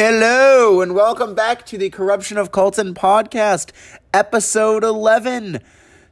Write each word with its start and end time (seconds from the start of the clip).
Hello, 0.00 0.80
and 0.80 0.94
welcome 0.94 1.34
back 1.34 1.66
to 1.66 1.76
the 1.76 1.90
Corruption 1.90 2.38
of 2.38 2.52
Colton 2.52 2.94
podcast, 2.94 3.72
episode 4.14 4.84
11. 4.84 5.58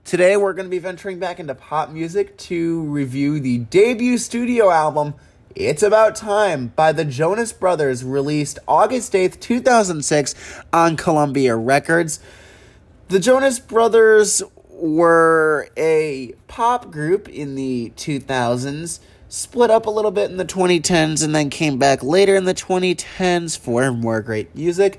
Today, 0.04 0.36
we're 0.36 0.54
going 0.54 0.66
to 0.66 0.70
be 0.70 0.80
venturing 0.80 1.20
back 1.20 1.38
into 1.38 1.54
pop 1.54 1.90
music 1.90 2.36
to 2.38 2.82
review 2.82 3.38
the 3.38 3.58
debut 3.58 4.18
studio 4.18 4.72
album, 4.72 5.14
It's 5.54 5.84
About 5.84 6.16
Time, 6.16 6.72
by 6.74 6.90
the 6.90 7.04
Jonas 7.04 7.52
Brothers, 7.52 8.02
released 8.02 8.58
August 8.66 9.12
8th, 9.12 9.38
2006, 9.38 10.34
on 10.72 10.96
Columbia 10.96 11.54
Records. 11.54 12.18
The 13.06 13.20
Jonas 13.20 13.60
Brothers 13.60 14.42
were 14.68 15.68
a 15.76 16.34
pop 16.48 16.90
group 16.90 17.28
in 17.28 17.54
the 17.54 17.92
2000s 17.96 18.98
split 19.36 19.70
up 19.70 19.84
a 19.84 19.90
little 19.90 20.10
bit 20.10 20.30
in 20.30 20.38
the 20.38 20.46
2010s 20.46 21.22
and 21.22 21.34
then 21.34 21.50
came 21.50 21.78
back 21.78 22.02
later 22.02 22.34
in 22.36 22.46
the 22.46 22.54
2010s 22.54 23.58
for 23.58 23.92
more 23.92 24.22
great 24.22 24.54
music. 24.54 24.98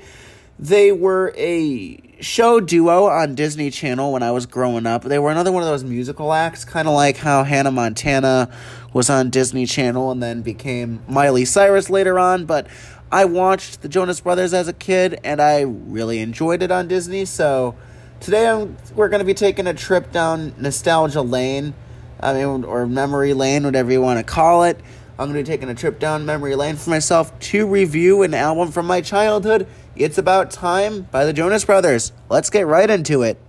They 0.59 0.91
were 0.91 1.33
a 1.35 1.99
show 2.19 2.59
duo 2.59 3.05
on 3.05 3.33
Disney 3.33 3.71
Channel 3.71 4.13
when 4.13 4.21
I 4.21 4.29
was 4.29 4.45
growing 4.45 4.85
up. 4.85 5.03
They 5.03 5.17
were 5.17 5.31
another 5.31 5.51
one 5.51 5.63
of 5.63 5.69
those 5.69 5.83
musical 5.83 6.33
acts, 6.33 6.65
kind 6.65 6.87
of 6.87 6.93
like 6.93 7.17
how 7.17 7.43
Hannah 7.45 7.71
Montana 7.71 8.51
was 8.93 9.09
on 9.09 9.31
Disney 9.31 9.65
Channel 9.65 10.11
and 10.11 10.21
then 10.21 10.43
became 10.43 11.01
Miley 11.07 11.43
Cyrus 11.43 11.89
later 11.89 12.19
on. 12.19 12.45
But 12.45 12.67
I 13.11 13.25
watched 13.25 13.81
the 13.81 13.89
Jonas 13.89 14.19
Brothers 14.19 14.53
as 14.53 14.67
a 14.67 14.73
kid 14.73 15.19
and 15.23 15.41
I 15.41 15.61
really 15.61 16.19
enjoyed 16.19 16.61
it 16.61 16.69
on 16.69 16.87
Disney. 16.87 17.25
So 17.25 17.75
today 18.19 18.47
I'm, 18.47 18.77
we're 18.93 19.09
going 19.09 19.19
to 19.19 19.25
be 19.25 19.33
taking 19.33 19.65
a 19.65 19.73
trip 19.73 20.11
down 20.11 20.53
nostalgia 20.59 21.23
lane 21.23 21.73
I 22.19 22.33
mean, 22.33 22.63
or 22.63 22.85
memory 22.87 23.33
lane, 23.33 23.63
whatever 23.63 23.91
you 23.91 24.01
want 24.01 24.19
to 24.19 24.23
call 24.23 24.63
it. 24.63 24.79
I'm 25.19 25.31
going 25.31 25.43
to 25.43 25.49
be 25.49 25.55
taking 25.55 25.69
a 25.69 25.75
trip 25.75 25.99
down 25.99 26.25
memory 26.25 26.55
lane 26.55 26.75
for 26.75 26.91
myself 26.91 27.37
to 27.39 27.67
review 27.67 28.21
an 28.21 28.33
album 28.33 28.71
from 28.71 28.85
my 28.85 29.01
childhood. 29.01 29.67
It's 29.95 30.19
About 30.19 30.51
Time 30.51 31.03
by 31.11 31.25
the 31.25 31.33
Jonas 31.33 31.65
Brothers. 31.65 32.11
Let's 32.29 32.51
get 32.51 32.67
right 32.67 32.89
into 32.89 33.23
it. 33.23 33.39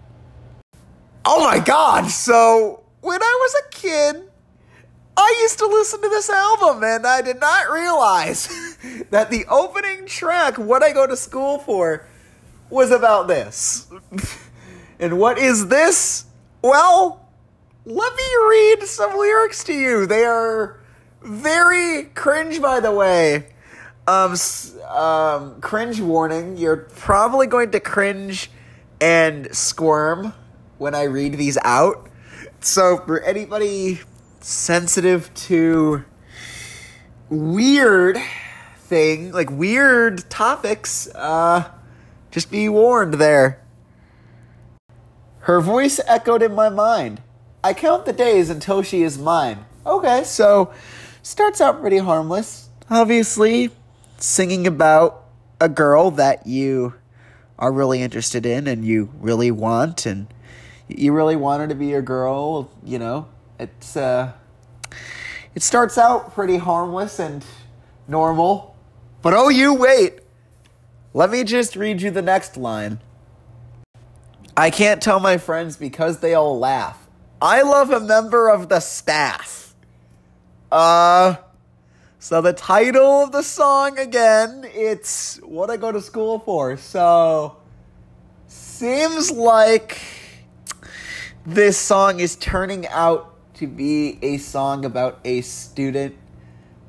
Oh 1.26 1.44
my 1.44 1.58
god, 1.58 2.10
so 2.10 2.84
when 3.02 3.22
I 3.22 3.38
was 3.40 3.54
a 3.54 3.70
kid, 3.70 4.30
I 5.14 5.38
used 5.42 5.58
to 5.58 5.66
listen 5.66 6.00
to 6.00 6.08
this 6.08 6.30
album 6.30 6.82
and 6.84 7.06
I 7.06 7.20
did 7.20 7.38
not 7.38 7.70
realize 7.70 8.76
that 9.10 9.30
the 9.30 9.44
opening 9.50 10.06
track, 10.06 10.56
What 10.56 10.82
I 10.82 10.92
Go 10.92 11.06
to 11.06 11.16
School 11.16 11.58
For, 11.58 12.06
was 12.70 12.90
about 12.90 13.28
this. 13.28 13.88
and 14.98 15.18
what 15.18 15.36
is 15.38 15.68
this? 15.68 16.24
Well, 16.62 17.27
let 17.88 18.14
me 18.14 18.24
read 18.50 18.82
some 18.82 19.16
lyrics 19.16 19.64
to 19.64 19.72
you. 19.72 20.06
They 20.06 20.24
are 20.24 20.78
very 21.22 22.04
cringe, 22.14 22.60
by 22.60 22.80
the 22.80 22.92
way. 22.92 23.46
Um, 24.06 24.36
um, 24.86 25.60
cringe 25.62 25.98
warning. 25.98 26.58
You're 26.58 26.76
probably 26.76 27.46
going 27.46 27.70
to 27.70 27.80
cringe 27.80 28.50
and 29.00 29.54
squirm 29.56 30.34
when 30.76 30.94
I 30.94 31.04
read 31.04 31.34
these 31.34 31.56
out. 31.64 32.10
So, 32.60 32.98
for 32.98 33.20
anybody 33.20 34.00
sensitive 34.40 35.32
to 35.34 36.04
weird 37.30 38.18
thing, 38.80 39.32
like 39.32 39.50
weird 39.50 40.28
topics, 40.28 41.08
uh, 41.14 41.70
just 42.30 42.50
be 42.50 42.68
warned 42.68 43.14
there. 43.14 43.64
Her 45.40 45.62
voice 45.62 46.00
echoed 46.06 46.42
in 46.42 46.54
my 46.54 46.68
mind. 46.68 47.22
I 47.62 47.74
count 47.74 48.06
the 48.06 48.12
days 48.12 48.50
until 48.50 48.82
she 48.82 49.02
is 49.02 49.18
mine. 49.18 49.64
Okay, 49.84 50.22
so 50.24 50.72
starts 51.22 51.60
out 51.60 51.80
pretty 51.80 51.98
harmless. 51.98 52.68
Obviously, 52.88 53.70
singing 54.18 54.66
about 54.66 55.24
a 55.60 55.68
girl 55.68 56.10
that 56.12 56.46
you 56.46 56.94
are 57.58 57.72
really 57.72 58.00
interested 58.00 58.46
in 58.46 58.68
and 58.68 58.84
you 58.84 59.10
really 59.18 59.50
want 59.50 60.06
and 60.06 60.28
you 60.86 61.12
really 61.12 61.36
want 61.36 61.60
her 61.60 61.68
to 61.68 61.74
be 61.74 61.86
your 61.86 62.02
girl, 62.02 62.70
you 62.84 62.98
know. 62.98 63.26
It's 63.58 63.96
uh 63.96 64.32
it 65.54 65.62
starts 65.62 65.98
out 65.98 66.34
pretty 66.34 66.58
harmless 66.58 67.18
and 67.18 67.44
normal. 68.06 68.76
But 69.20 69.34
oh 69.34 69.48
you 69.48 69.74
wait. 69.74 70.20
Let 71.12 71.30
me 71.30 71.42
just 71.42 71.74
read 71.74 72.00
you 72.00 72.12
the 72.12 72.22
next 72.22 72.56
line. 72.56 73.00
I 74.56 74.70
can't 74.70 75.02
tell 75.02 75.18
my 75.18 75.38
friends 75.38 75.76
because 75.76 76.20
they 76.20 76.34
all 76.34 76.58
laugh. 76.58 77.07
I 77.40 77.62
love 77.62 77.90
a 77.90 78.00
member 78.00 78.48
of 78.48 78.68
the 78.68 78.80
staff. 78.80 79.74
Uh, 80.72 81.36
so 82.18 82.40
the 82.40 82.52
title 82.52 83.22
of 83.22 83.32
the 83.32 83.42
song 83.42 83.96
again, 83.96 84.64
it's 84.74 85.36
what 85.44 85.70
I 85.70 85.76
go 85.76 85.92
to 85.92 86.00
school 86.00 86.40
for. 86.40 86.76
So 86.76 87.56
seems 88.48 89.30
like 89.30 90.00
this 91.46 91.78
song 91.78 92.18
is 92.18 92.34
turning 92.34 92.88
out 92.88 93.34
to 93.54 93.68
be 93.68 94.18
a 94.20 94.38
song 94.38 94.84
about 94.84 95.20
a 95.24 95.40
student 95.42 96.16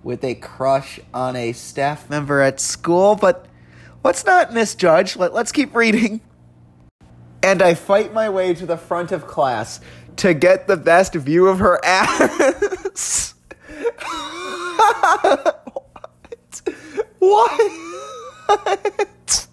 with 0.01 0.23
a 0.23 0.33
crush 0.33 0.99
on 1.13 1.35
a 1.35 1.51
staff 1.51 2.09
member 2.09 2.41
at 2.41 2.59
school, 2.59 3.15
but 3.15 3.45
let's 4.03 4.25
not 4.25 4.51
misjudge. 4.51 5.15
Let, 5.15 5.31
let's 5.31 5.51
keep 5.51 5.75
reading. 5.75 6.21
And 7.41 7.61
I 7.61 7.73
fight 7.73 8.13
my 8.13 8.29
way 8.29 8.53
to 8.53 8.65
the 8.65 8.77
front 8.77 9.11
of 9.11 9.25
class 9.25 9.79
to 10.19 10.33
get 10.33 10.67
the 10.67 10.75
best 10.75 11.15
view 11.15 11.47
of 11.47 11.59
her 11.59 11.79
ass. 11.83 13.33
what? 17.19 17.61
what? 18.47 19.47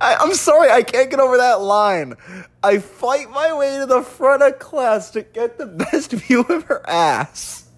I, 0.00 0.16
am 0.20 0.34
sorry, 0.34 0.70
I 0.70 0.82
can't 0.82 1.10
get 1.10 1.18
over 1.18 1.38
that 1.38 1.62
line. 1.62 2.14
I 2.62 2.78
fight 2.78 3.30
my 3.30 3.54
way 3.54 3.78
to 3.78 3.86
the 3.86 4.02
front 4.02 4.42
of 4.42 4.58
class 4.58 5.10
to 5.12 5.22
get 5.22 5.56
the 5.56 5.66
best 5.66 6.12
view 6.12 6.42
of 6.42 6.64
her 6.64 6.82
ass. 6.88 7.70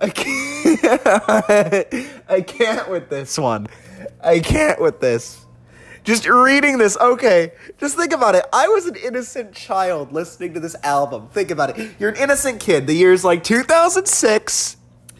I 0.00 0.08
can't. 0.08 0.80
I 2.28 2.40
can't 2.40 2.90
with 2.90 3.08
this 3.10 3.38
one. 3.38 3.68
I 4.20 4.40
can't 4.40 4.80
with 4.80 4.98
this. 5.00 5.46
Just 6.02 6.26
reading 6.26 6.78
this, 6.78 6.96
okay, 6.96 7.52
just 7.78 7.96
think 7.96 8.12
about 8.12 8.34
it. 8.34 8.44
I 8.52 8.68
was 8.68 8.86
an 8.86 8.96
innocent 8.96 9.52
child 9.52 10.12
listening 10.12 10.54
to 10.54 10.60
this 10.60 10.74
album. 10.82 11.28
Think 11.28 11.50
about 11.50 11.78
it. 11.78 11.90
You're 11.98 12.10
an 12.10 12.16
innocent 12.16 12.60
kid. 12.60 12.86
The 12.86 12.94
year's 12.94 13.22
like 13.22 13.44
2006, 13.44 14.76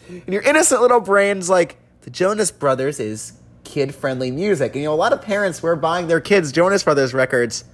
and 0.08 0.28
your 0.28 0.42
innocent 0.42 0.80
little 0.80 1.00
brain's 1.00 1.50
like, 1.50 1.76
the 2.02 2.10
Jonas 2.10 2.50
Brothers 2.50 2.98
is 2.98 3.34
kid 3.64 3.94
friendly 3.94 4.30
music. 4.30 4.72
And 4.72 4.82
you 4.82 4.88
know, 4.88 4.94
a 4.94 4.96
lot 4.96 5.12
of 5.12 5.20
parents 5.20 5.62
were 5.62 5.76
buying 5.76 6.08
their 6.08 6.20
kids 6.20 6.50
Jonas 6.50 6.82
Brothers 6.82 7.12
records, 7.12 7.64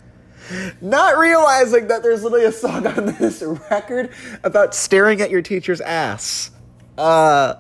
not 0.81 1.17
realizing 1.17 1.87
that 1.89 2.03
there's 2.03 2.25
literally 2.25 2.45
a 2.45 2.53
song 2.53 2.87
on 2.89 3.07
this 3.19 3.43
record 3.71 4.11
about 4.43 4.75
staring 4.75 5.21
at 5.21 5.31
your 5.31 5.43
teacher's 5.43 5.81
ass. 5.81 6.51
Uh, 6.99 7.55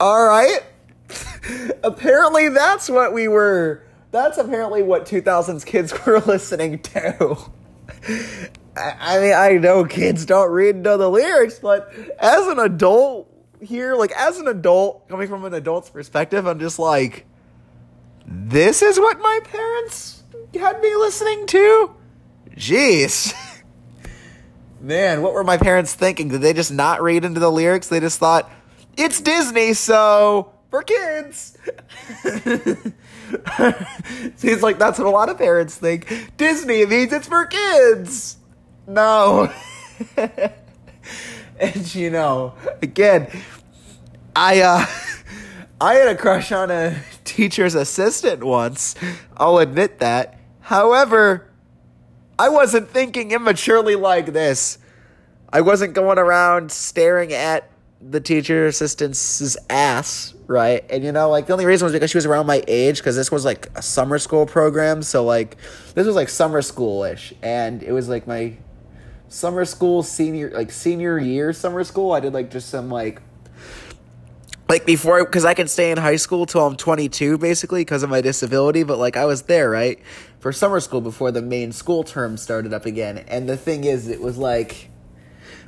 alright. 0.00 0.64
Apparently, 1.82 2.50
that's 2.50 2.90
what 2.90 3.14
we 3.14 3.26
were 3.26 3.85
that's 4.16 4.38
apparently 4.38 4.82
what 4.82 5.06
2000s 5.06 5.64
kids 5.64 5.92
were 6.06 6.20
listening 6.20 6.80
to. 6.80 7.36
I 8.76 9.20
mean, 9.20 9.34
I 9.34 9.58
know 9.60 9.84
kids 9.84 10.26
don't 10.26 10.50
read 10.50 10.76
know 10.76 10.96
the 10.96 11.08
lyrics, 11.08 11.58
but 11.58 11.92
as 12.18 12.46
an 12.46 12.58
adult 12.58 13.32
here, 13.60 13.94
like 13.94 14.12
as 14.12 14.38
an 14.38 14.48
adult, 14.48 15.08
coming 15.08 15.28
from 15.28 15.44
an 15.44 15.54
adult's 15.54 15.90
perspective, 15.90 16.46
I'm 16.46 16.58
just 16.58 16.78
like, 16.78 17.26
this 18.26 18.82
is 18.82 18.98
what 18.98 19.18
my 19.20 19.40
parents 19.44 20.24
had 20.54 20.80
me 20.80 20.94
listening 20.96 21.46
to? 21.46 21.94
Jeez. 22.50 23.34
Man, 24.80 25.22
what 25.22 25.32
were 25.32 25.44
my 25.44 25.56
parents 25.56 25.94
thinking? 25.94 26.28
Did 26.28 26.42
they 26.42 26.52
just 26.52 26.72
not 26.72 27.02
read 27.02 27.24
into 27.24 27.40
the 27.40 27.50
lyrics? 27.50 27.88
They 27.88 28.00
just 28.00 28.18
thought, 28.18 28.50
it's 28.96 29.20
Disney, 29.20 29.72
so 29.74 30.52
for 30.70 30.82
kids. 30.82 31.56
Seems 34.36 34.62
like 34.62 34.78
that's 34.78 34.98
what 34.98 35.06
a 35.06 35.10
lot 35.10 35.28
of 35.28 35.38
parents 35.38 35.76
think. 35.76 36.32
Disney 36.36 36.84
means 36.86 37.12
it's 37.12 37.28
for 37.28 37.46
kids. 37.46 38.36
No. 38.86 39.52
and 41.58 41.94
you 41.94 42.10
know, 42.10 42.54
again, 42.82 43.28
I 44.34 44.60
uh 44.60 44.86
I 45.80 45.94
had 45.94 46.08
a 46.08 46.16
crush 46.16 46.52
on 46.52 46.70
a 46.70 47.02
teacher's 47.24 47.74
assistant 47.74 48.42
once. 48.42 48.94
I'll 49.36 49.58
admit 49.58 49.98
that. 49.98 50.38
However, 50.60 51.50
I 52.38 52.48
wasn't 52.48 52.90
thinking 52.90 53.30
immaturely 53.30 53.94
like 53.94 54.32
this. 54.32 54.78
I 55.52 55.60
wasn't 55.60 55.94
going 55.94 56.18
around 56.18 56.72
staring 56.72 57.32
at 57.32 57.70
the 58.00 58.20
teacher 58.20 58.66
assistant's 58.66 59.56
ass, 59.70 60.34
right? 60.46 60.84
And 60.90 61.02
you 61.02 61.12
know, 61.12 61.30
like 61.30 61.46
the 61.46 61.52
only 61.52 61.66
reason 61.66 61.86
was 61.86 61.92
because 61.92 62.10
she 62.10 62.18
was 62.18 62.26
around 62.26 62.46
my 62.46 62.62
age, 62.68 62.98
because 62.98 63.16
this 63.16 63.30
was 63.30 63.44
like 63.44 63.68
a 63.74 63.82
summer 63.82 64.18
school 64.18 64.46
program. 64.46 65.02
So 65.02 65.24
like 65.24 65.56
this 65.94 66.06
was 66.06 66.16
like 66.16 66.28
summer 66.28 66.60
schoolish, 66.60 67.32
and 67.42 67.82
it 67.82 67.92
was 67.92 68.08
like 68.08 68.26
my 68.26 68.56
summer 69.28 69.64
school 69.64 70.02
senior 70.02 70.50
like 70.50 70.70
senior 70.70 71.18
year 71.18 71.52
summer 71.52 71.84
school. 71.84 72.12
I 72.12 72.20
did 72.20 72.32
like 72.32 72.50
just 72.50 72.68
some 72.68 72.90
like 72.90 73.20
like 74.68 74.84
before 74.84 75.24
because 75.24 75.44
i 75.44 75.54
can 75.54 75.68
stay 75.68 75.92
in 75.92 75.98
high 75.98 76.16
school 76.16 76.44
till 76.44 76.66
i'm 76.66 76.76
22 76.76 77.38
basically 77.38 77.82
because 77.82 78.02
of 78.02 78.10
my 78.10 78.20
disability 78.20 78.82
but 78.82 78.98
like 78.98 79.16
i 79.16 79.24
was 79.24 79.42
there 79.42 79.70
right 79.70 80.00
for 80.40 80.52
summer 80.52 80.80
school 80.80 81.00
before 81.00 81.30
the 81.30 81.42
main 81.42 81.70
school 81.70 82.02
term 82.02 82.36
started 82.36 82.72
up 82.72 82.84
again 82.84 83.18
and 83.28 83.48
the 83.48 83.56
thing 83.56 83.84
is 83.84 84.08
it 84.08 84.20
was 84.20 84.36
like 84.36 84.90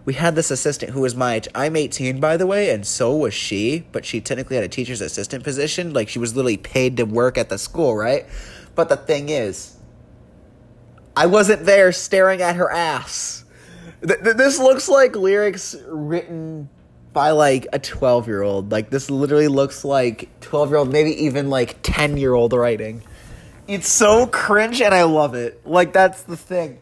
we 0.08 0.14
had 0.14 0.34
this 0.34 0.50
assistant 0.50 0.92
who 0.92 1.02
was 1.02 1.14
my 1.14 1.34
age. 1.34 1.46
i'm 1.54 1.76
18 1.76 2.18
by 2.18 2.38
the 2.38 2.46
way 2.46 2.70
and 2.70 2.86
so 2.86 3.14
was 3.14 3.34
she 3.34 3.84
but 3.92 4.06
she 4.06 4.22
technically 4.22 4.56
had 4.56 4.64
a 4.64 4.68
teacher's 4.68 5.02
assistant 5.02 5.44
position 5.44 5.92
like 5.92 6.08
she 6.08 6.18
was 6.18 6.34
literally 6.34 6.56
paid 6.56 6.96
to 6.96 7.04
work 7.04 7.36
at 7.36 7.50
the 7.50 7.58
school 7.58 7.94
right 7.94 8.24
but 8.74 8.88
the 8.88 8.96
thing 8.96 9.28
is 9.28 9.76
i 11.14 11.26
wasn't 11.26 11.62
there 11.66 11.92
staring 11.92 12.40
at 12.40 12.56
her 12.56 12.70
ass 12.70 13.44
th- 14.00 14.18
th- 14.22 14.36
this 14.38 14.58
looks 14.58 14.88
like 14.88 15.14
lyrics 15.14 15.76
written 15.88 16.70
by 17.12 17.32
like 17.32 17.66
a 17.72 17.78
12 17.78 18.28
year 18.28 18.42
old. 18.42 18.70
Like 18.70 18.90
this 18.90 19.10
literally 19.10 19.48
looks 19.48 19.84
like 19.84 20.28
12 20.40 20.68
year 20.68 20.78
old, 20.78 20.92
maybe 20.92 21.24
even 21.24 21.50
like 21.50 21.78
10 21.82 22.16
year 22.16 22.32
old 22.32 22.52
writing. 22.52 23.02
It's 23.66 23.88
so 23.88 24.26
cringe 24.26 24.80
and 24.80 24.94
I 24.94 25.02
love 25.02 25.34
it. 25.34 25.66
Like 25.66 25.92
that's 25.92 26.22
the 26.22 26.36
thing. 26.36 26.78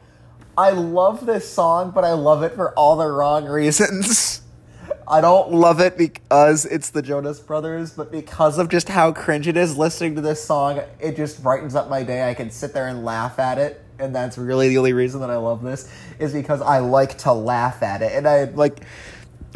I 0.58 0.70
love 0.70 1.26
this 1.26 1.50
song, 1.50 1.90
but 1.90 2.04
I 2.04 2.12
love 2.12 2.42
it 2.42 2.54
for 2.54 2.72
all 2.72 2.96
the 2.96 3.06
wrong 3.06 3.44
reasons. 3.46 4.42
I 5.08 5.20
don't 5.20 5.52
love 5.52 5.80
it 5.80 5.96
because 5.96 6.64
it's 6.64 6.90
the 6.90 7.02
Jonas 7.02 7.38
Brothers, 7.38 7.92
but 7.92 8.10
because 8.10 8.58
of 8.58 8.68
just 8.68 8.88
how 8.88 9.12
cringe 9.12 9.46
it 9.46 9.56
is 9.56 9.76
listening 9.76 10.16
to 10.16 10.20
this 10.20 10.42
song, 10.42 10.80
it 10.98 11.16
just 11.16 11.42
brightens 11.42 11.74
up 11.74 11.88
my 11.88 12.02
day. 12.02 12.28
I 12.28 12.34
can 12.34 12.50
sit 12.50 12.72
there 12.72 12.88
and 12.88 13.04
laugh 13.04 13.38
at 13.38 13.58
it, 13.58 13.84
and 13.98 14.14
that's 14.14 14.36
really 14.36 14.68
the 14.68 14.78
only 14.78 14.94
reason 14.94 15.20
that 15.20 15.30
I 15.30 15.36
love 15.36 15.62
this 15.62 15.92
is 16.18 16.32
because 16.32 16.60
I 16.60 16.78
like 16.78 17.18
to 17.18 17.32
laugh 17.32 17.82
at 17.82 18.02
it. 18.02 18.12
And 18.12 18.26
I 18.26 18.44
like 18.44 18.80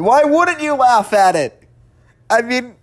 why 0.00 0.24
wouldn't 0.24 0.60
you 0.60 0.74
laugh 0.74 1.12
at 1.12 1.36
it? 1.36 1.62
I 2.28 2.42
mean, 2.42 2.74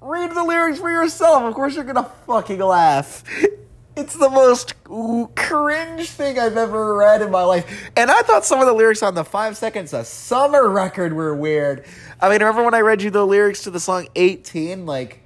read 0.00 0.32
the 0.32 0.44
lyrics 0.44 0.78
for 0.78 0.90
yourself. 0.90 1.42
Of 1.42 1.54
course, 1.54 1.74
you're 1.74 1.84
gonna 1.84 2.10
fucking 2.26 2.60
laugh. 2.60 3.24
It's 3.96 4.14
the 4.14 4.28
most 4.28 4.74
cringe 4.84 6.10
thing 6.10 6.38
I've 6.38 6.58
ever 6.58 6.96
read 6.96 7.22
in 7.22 7.30
my 7.30 7.44
life. 7.44 7.90
And 7.96 8.10
I 8.10 8.20
thought 8.20 8.44
some 8.44 8.60
of 8.60 8.66
the 8.66 8.74
lyrics 8.74 9.02
on 9.02 9.14
the 9.14 9.24
Five 9.24 9.56
Seconds 9.56 9.94
of 9.94 10.06
Summer 10.06 10.68
record 10.68 11.14
were 11.14 11.34
weird. 11.34 11.86
I 12.20 12.28
mean, 12.28 12.40
remember 12.40 12.62
when 12.62 12.74
I 12.74 12.80
read 12.80 13.00
you 13.00 13.10
the 13.10 13.26
lyrics 13.26 13.62
to 13.62 13.70
the 13.70 13.80
song 13.80 14.08
18? 14.14 14.84
Like, 14.84 15.22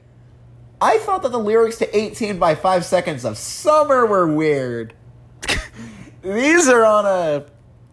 I 0.80 0.98
thought 0.98 1.22
that 1.22 1.32
the 1.32 1.38
lyrics 1.40 1.78
to 1.78 1.96
18 1.96 2.38
by 2.38 2.54
Five 2.54 2.84
Seconds 2.84 3.24
of 3.24 3.36
Summer 3.38 4.06
were 4.06 4.32
weird. 4.32 4.94
These 6.22 6.68
are 6.68 6.84
on 6.84 7.06
a, 7.06 7.46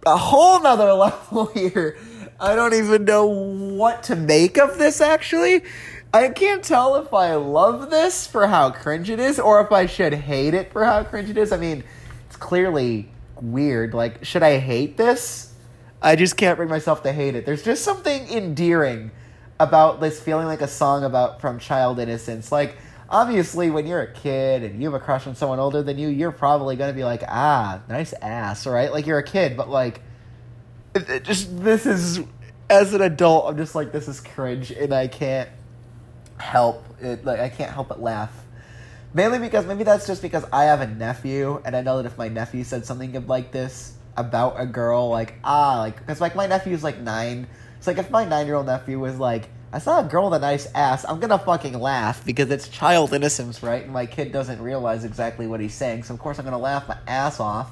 a 0.06 0.16
whole 0.16 0.62
nother 0.62 0.94
level 0.94 1.48
here. 1.48 1.98
I 2.40 2.56
don't 2.56 2.76
even 2.76 3.04
know 3.04 3.26
what 3.26 4.04
to 4.04 4.16
make 4.16 4.60
of 4.60 4.78
this 4.78 5.02
actually. 5.02 5.64
I 6.14 6.30
can't 6.30 6.64
tell 6.64 6.96
if 6.96 7.14
I 7.14 7.36
love 7.36 7.90
this 7.90 8.26
for 8.28 8.48
how 8.48 8.72
cringe 8.72 9.10
it 9.10 9.20
is 9.20 9.40
or 9.40 9.62
if 9.62 9.72
I 9.72 9.86
should 9.86 10.14
hate 10.14 10.54
it 10.54 10.72
for 10.72 10.86
how 10.86 11.04
cringe 11.04 11.30
it 11.30 11.38
is. 11.38 11.52
I 11.52 11.58
mean, 11.58 11.84
it's 12.26 12.38
clearly 12.38 13.12
weird. 13.42 13.94
Like, 13.94 14.24
should 14.24 14.44
I 14.44 14.58
hate 14.58 14.98
this? 14.98 15.54
I 16.02 16.16
just 16.16 16.38
can't 16.38 16.58
bring 16.58 16.70
myself 16.70 17.04
to 17.04 17.12
hate 17.12 17.36
it. 17.36 17.46
There's 17.46 17.64
just 17.64 17.84
something 17.84 18.28
endearing 18.30 19.12
about 19.60 20.00
this 20.00 20.20
feeling 20.20 20.46
like 20.46 20.62
a 20.62 20.68
song 20.68 21.04
about 21.04 21.42
from 21.42 21.60
child 21.60 22.00
innocence. 22.00 22.52
Like, 22.52 22.78
obviously, 23.10 23.70
when 23.70 23.86
you're 23.86 24.02
a 24.02 24.14
kid 24.14 24.64
and 24.64 24.82
you 24.82 24.92
have 24.92 25.02
a 25.02 25.04
crush 25.04 25.28
on 25.28 25.36
someone 25.36 25.60
older 25.60 25.84
than 25.84 25.98
you, 25.98 26.08
you're 26.08 26.32
probably 26.32 26.76
gonna 26.76 26.94
be 26.94 27.04
like, 27.04 27.24
ah, 27.28 27.82
nice 27.90 28.14
ass, 28.22 28.66
right? 28.66 28.94
Like, 28.94 29.08
you're 29.08 29.18
a 29.18 29.24
kid, 29.24 29.58
but 29.58 29.70
like, 29.70 30.02
it, 30.96 31.10
it 31.10 31.24
just 31.24 31.64
this 31.64 31.86
is 31.86 32.22
as 32.70 32.94
an 32.94 33.02
adult, 33.02 33.50
I'm 33.50 33.58
just 33.58 33.76
like 33.76 33.92
this 33.92 34.08
is 34.08 34.20
cringe, 34.20 34.72
and 34.72 34.94
I 34.94 35.08
can't 35.08 35.50
help 36.38 36.84
it. 37.02 37.26
Like 37.26 37.40
I 37.40 37.50
can't 37.50 37.72
help 37.72 37.90
but 37.90 38.02
laugh. 38.02 38.32
Mainly 39.14 39.40
because 39.40 39.66
maybe 39.66 39.84
that's 39.84 40.06
just 40.06 40.22
because 40.22 40.46
I 40.52 40.66
have 40.66 40.82
a 40.82 40.88
nephew, 40.88 41.62
and 41.66 41.76
I 41.76 41.82
know 41.82 41.98
that 41.98 42.06
if 42.06 42.18
my 42.18 42.28
nephew 42.28 42.64
said 42.64 42.86
something 42.86 43.26
like 43.28 43.52
this 43.52 43.94
about 44.16 44.60
a 44.60 44.66
girl, 44.66 45.10
like 45.10 45.36
ah, 45.44 45.80
like 45.80 45.98
because 45.98 46.22
like 46.22 46.36
my 46.36 46.48
nephew's 46.48 46.84
like 46.84 47.00
nine, 47.00 47.48
it's 47.78 47.88
like 47.88 47.98
if 47.98 48.10
my 48.10 48.26
nine 48.26 48.46
year 48.46 48.56
old 48.56 48.68
nephew 48.68 49.00
was 49.00 49.18
like. 49.18 49.50
I 49.70 49.80
saw 49.80 50.00
a 50.00 50.04
girl 50.06 50.30
with 50.30 50.36
a 50.36 50.40
nice 50.40 50.66
ass. 50.74 51.04
I'm 51.04 51.20
gonna 51.20 51.38
fucking 51.38 51.74
laugh 51.78 52.26
because 52.26 52.50
it's 52.52 52.70
child 52.70 53.14
innocence, 53.14 53.62
right? 53.62 53.84
And 53.84 53.92
my 53.92 54.06
kid 54.06 54.32
doesn't 54.32 54.62
realize 54.62 55.04
exactly 55.04 55.46
what 55.46 55.60
he's 55.60 55.74
saying, 55.74 56.04
so 56.04 56.14
of 56.14 56.22
course 56.22 56.40
I'm 56.40 56.46
gonna 56.46 56.58
laugh 56.58 56.88
my 56.88 56.98
ass 57.06 57.42
off. 57.42 57.70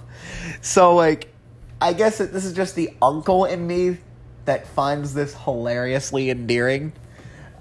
So 0.60 0.94
like, 0.94 1.34
I 1.80 1.94
guess 1.94 2.18
this 2.18 2.44
is 2.44 2.52
just 2.52 2.76
the 2.76 2.90
uncle 3.02 3.46
in 3.46 3.66
me 3.66 3.98
that 4.44 4.68
finds 4.68 5.14
this 5.14 5.36
hilariously 5.36 6.30
endearing. 6.30 6.92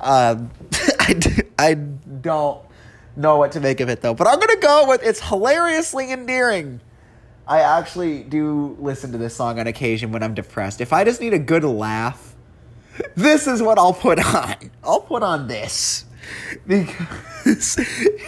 Um, 0.04 0.50
I, 1.00 1.20
I 1.58 1.74
don't 1.74 2.60
know 3.16 3.38
what 3.38 3.52
to 3.52 3.60
make 3.60 3.80
of 3.80 3.88
it 3.88 4.02
though, 4.02 4.14
but 4.14 4.28
I'm 4.28 4.38
gonna 4.38 4.60
go 4.60 4.86
with 4.88 5.02
it's 5.02 5.20
hilariously 5.20 6.12
endearing. 6.12 6.80
I 7.46 7.60
actually 7.60 8.22
do 8.22 8.76
listen 8.78 9.12
to 9.12 9.18
this 9.18 9.34
song 9.34 9.58
on 9.58 9.66
occasion 9.66 10.12
when 10.12 10.22
I'm 10.22 10.34
depressed. 10.34 10.80
If 10.80 10.92
I 10.92 11.04
just 11.04 11.20
need 11.20 11.34
a 11.34 11.38
good 11.38 11.64
laugh, 11.64 12.34
this 13.14 13.46
is 13.46 13.62
what 13.62 13.78
I'll 13.78 13.92
put 13.92 14.18
on. 14.34 14.70
I'll 14.82 15.00
put 15.00 15.22
on 15.22 15.48
this 15.48 16.04
because 16.66 17.76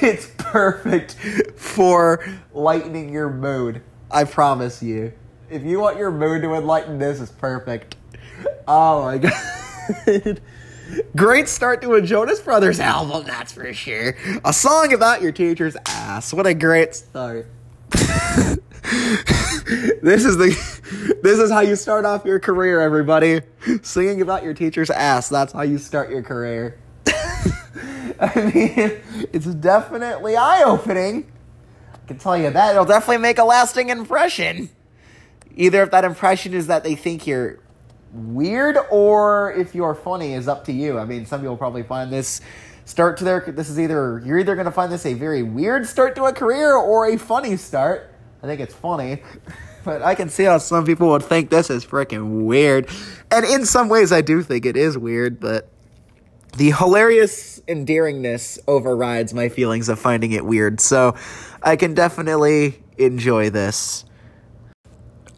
it's 0.02 0.30
perfect 0.38 1.14
for 1.56 2.26
lightening 2.52 3.12
your 3.12 3.30
mood. 3.30 3.82
I 4.10 4.24
promise 4.24 4.82
you. 4.82 5.12
If 5.50 5.62
you 5.62 5.78
want 5.78 5.98
your 5.98 6.10
mood 6.10 6.42
to 6.42 6.54
enlighten, 6.54 6.98
this 6.98 7.20
is 7.20 7.30
perfect. 7.30 7.96
Oh 8.66 9.02
my 9.02 9.18
god. 10.06 10.40
Great 11.16 11.48
start 11.48 11.82
to 11.82 11.94
a 11.94 12.02
Jonas 12.02 12.40
Brothers 12.40 12.78
album, 12.80 13.24
that's 13.24 13.52
for 13.52 13.72
sure. 13.72 14.16
A 14.44 14.52
song 14.52 14.92
about 14.92 15.22
your 15.22 15.32
teacher's 15.32 15.76
ass. 15.86 16.32
What 16.32 16.46
a 16.46 16.54
great 16.54 16.94
start. 16.94 17.46
this 20.02 20.24
is 20.24 20.36
the 20.36 21.18
this 21.22 21.38
is 21.38 21.50
how 21.50 21.60
you 21.60 21.74
start 21.74 22.04
off 22.04 22.24
your 22.24 22.38
career, 22.38 22.80
everybody. 22.80 23.40
Singing 23.82 24.20
about 24.22 24.44
your 24.44 24.54
teacher's 24.54 24.90
ass. 24.90 25.28
That's 25.28 25.52
how 25.52 25.62
you 25.62 25.78
start 25.78 26.10
your 26.10 26.22
career. 26.22 26.78
I 28.20 28.52
mean, 28.54 29.00
it's 29.32 29.46
definitely 29.46 30.36
eye-opening. 30.36 31.30
I 31.92 32.06
can 32.06 32.18
tell 32.18 32.36
you 32.36 32.50
that. 32.50 32.72
It'll 32.72 32.84
definitely 32.84 33.22
make 33.22 33.38
a 33.38 33.44
lasting 33.44 33.88
impression. 33.88 34.70
Either 35.56 35.82
if 35.82 35.90
that 35.90 36.04
impression 36.04 36.54
is 36.54 36.68
that 36.68 36.84
they 36.84 36.94
think 36.94 37.26
you're 37.26 37.58
weird 38.16 38.76
or 38.90 39.52
if 39.52 39.74
you're 39.74 39.94
funny 39.94 40.34
is 40.34 40.48
up 40.48 40.64
to 40.66 40.72
you. 40.72 40.98
I 40.98 41.04
mean, 41.04 41.26
some 41.26 41.40
people 41.40 41.56
probably 41.56 41.82
find 41.82 42.12
this 42.12 42.40
start 42.84 43.16
to 43.18 43.24
their 43.24 43.40
this 43.40 43.68
is 43.68 43.80
either 43.80 44.22
you're 44.24 44.38
either 44.38 44.54
going 44.54 44.66
to 44.66 44.72
find 44.72 44.92
this 44.92 45.04
a 45.06 45.14
very 45.14 45.42
weird 45.42 45.86
start 45.86 46.14
to 46.14 46.24
a 46.24 46.32
career 46.32 46.74
or 46.74 47.06
a 47.06 47.18
funny 47.18 47.56
start. 47.56 48.10
I 48.42 48.46
think 48.46 48.60
it's 48.60 48.74
funny. 48.74 49.22
But 49.84 50.02
I 50.02 50.16
can 50.16 50.28
see 50.30 50.42
how 50.42 50.58
some 50.58 50.84
people 50.84 51.10
would 51.10 51.22
think 51.22 51.48
this 51.48 51.70
is 51.70 51.86
freaking 51.86 52.44
weird. 52.44 52.88
And 53.30 53.44
in 53.44 53.64
some 53.64 53.88
ways 53.88 54.10
I 54.10 54.20
do 54.20 54.42
think 54.42 54.66
it 54.66 54.76
is 54.76 54.98
weird, 54.98 55.38
but 55.38 55.70
the 56.56 56.72
hilarious 56.72 57.60
endearingness 57.68 58.58
overrides 58.66 59.32
my 59.32 59.48
feelings 59.48 59.88
of 59.88 60.00
finding 60.00 60.32
it 60.32 60.44
weird. 60.44 60.80
So 60.80 61.14
I 61.62 61.76
can 61.76 61.94
definitely 61.94 62.82
enjoy 62.98 63.50
this. 63.50 64.04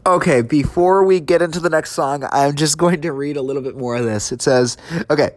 Okay, 0.07 0.41
before 0.41 1.05
we 1.05 1.21
get 1.21 1.43
into 1.43 1.61
the 1.61 1.71
next 1.71 1.93
song, 1.93 2.25
I'm 2.33 2.55
just 2.55 2.79
going 2.79 3.03
to 3.03 3.13
read 3.13 3.37
a 3.37 3.43
little 3.43 3.63
bit 3.63 3.77
more 3.77 3.97
of 3.97 4.05
this. 4.05 4.33
It 4.33 4.41
says, 4.43 4.77
okay, 5.11 5.31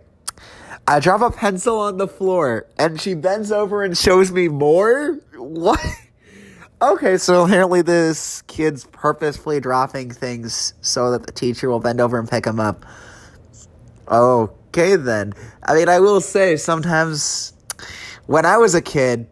I 0.88 1.00
drop 1.00 1.22
a 1.22 1.30
pencil 1.30 1.80
on 1.80 1.98
the 1.98 2.08
floor 2.08 2.68
and 2.78 3.00
she 3.00 3.14
bends 3.14 3.52
over 3.52 3.84
and 3.84 3.98
shows 3.98 4.32
me 4.32 4.48
more? 4.48 5.20
What? 5.42 5.80
Okay, 6.82 7.18
so 7.18 7.44
apparently 7.46 7.82
this 7.82 8.44
kid's 8.44 8.86
purposefully 8.86 9.60
dropping 9.60 10.12
things 10.12 10.76
so 10.82 11.12
that 11.12 11.26
the 11.26 11.32
teacher 11.32 11.70
will 11.70 11.80
bend 11.80 12.00
over 12.00 12.18
and 12.18 12.30
pick 12.30 12.44
them 12.44 12.60
up. 12.60 12.86
Okay, 14.08 14.96
then. 14.96 15.34
I 15.64 15.74
mean, 15.74 15.90
I 15.90 16.00
will 16.00 16.22
say 16.22 16.58
sometimes 16.58 17.54
when 18.28 18.46
I 18.46 18.58
was 18.58 18.76
a 18.76 18.82
kid 18.82 19.28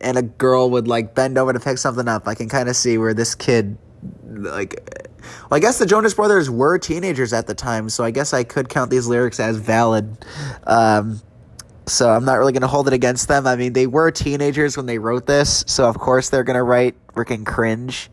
and 0.00 0.18
a 0.18 0.22
girl 0.22 0.70
would 0.70 0.88
like 0.88 1.14
bend 1.14 1.38
over 1.38 1.52
to 1.52 1.60
pick 1.60 1.78
something 1.78 2.08
up, 2.08 2.26
I 2.26 2.34
can 2.34 2.48
kind 2.48 2.68
of 2.68 2.76
see 2.76 2.98
where 2.98 3.14
this 3.14 3.34
kid 3.34 3.78
like 4.26 5.08
well, 5.50 5.56
I 5.56 5.60
guess 5.60 5.78
the 5.78 5.86
Jonas 5.86 6.14
Brothers 6.14 6.50
were 6.50 6.78
teenagers 6.78 7.32
at 7.32 7.46
the 7.46 7.54
time, 7.54 7.88
so 7.88 8.04
I 8.04 8.10
guess 8.10 8.32
I 8.32 8.44
could 8.44 8.68
count 8.68 8.90
these 8.90 9.06
lyrics 9.06 9.40
as 9.40 9.56
valid. 9.56 10.16
Um, 10.66 11.20
so 11.86 12.10
I'm 12.10 12.24
not 12.24 12.34
really 12.34 12.52
going 12.52 12.62
to 12.62 12.68
hold 12.68 12.88
it 12.88 12.92
against 12.92 13.28
them. 13.28 13.46
I 13.46 13.56
mean, 13.56 13.72
they 13.72 13.86
were 13.86 14.10
teenagers 14.10 14.76
when 14.76 14.86
they 14.86 14.98
wrote 14.98 15.26
this, 15.26 15.64
so 15.66 15.88
of 15.88 15.98
course 15.98 16.30
they're 16.30 16.44
going 16.44 16.56
to 16.56 16.62
write 16.62 16.94
freaking 17.08 17.46
cringe. 17.46 18.10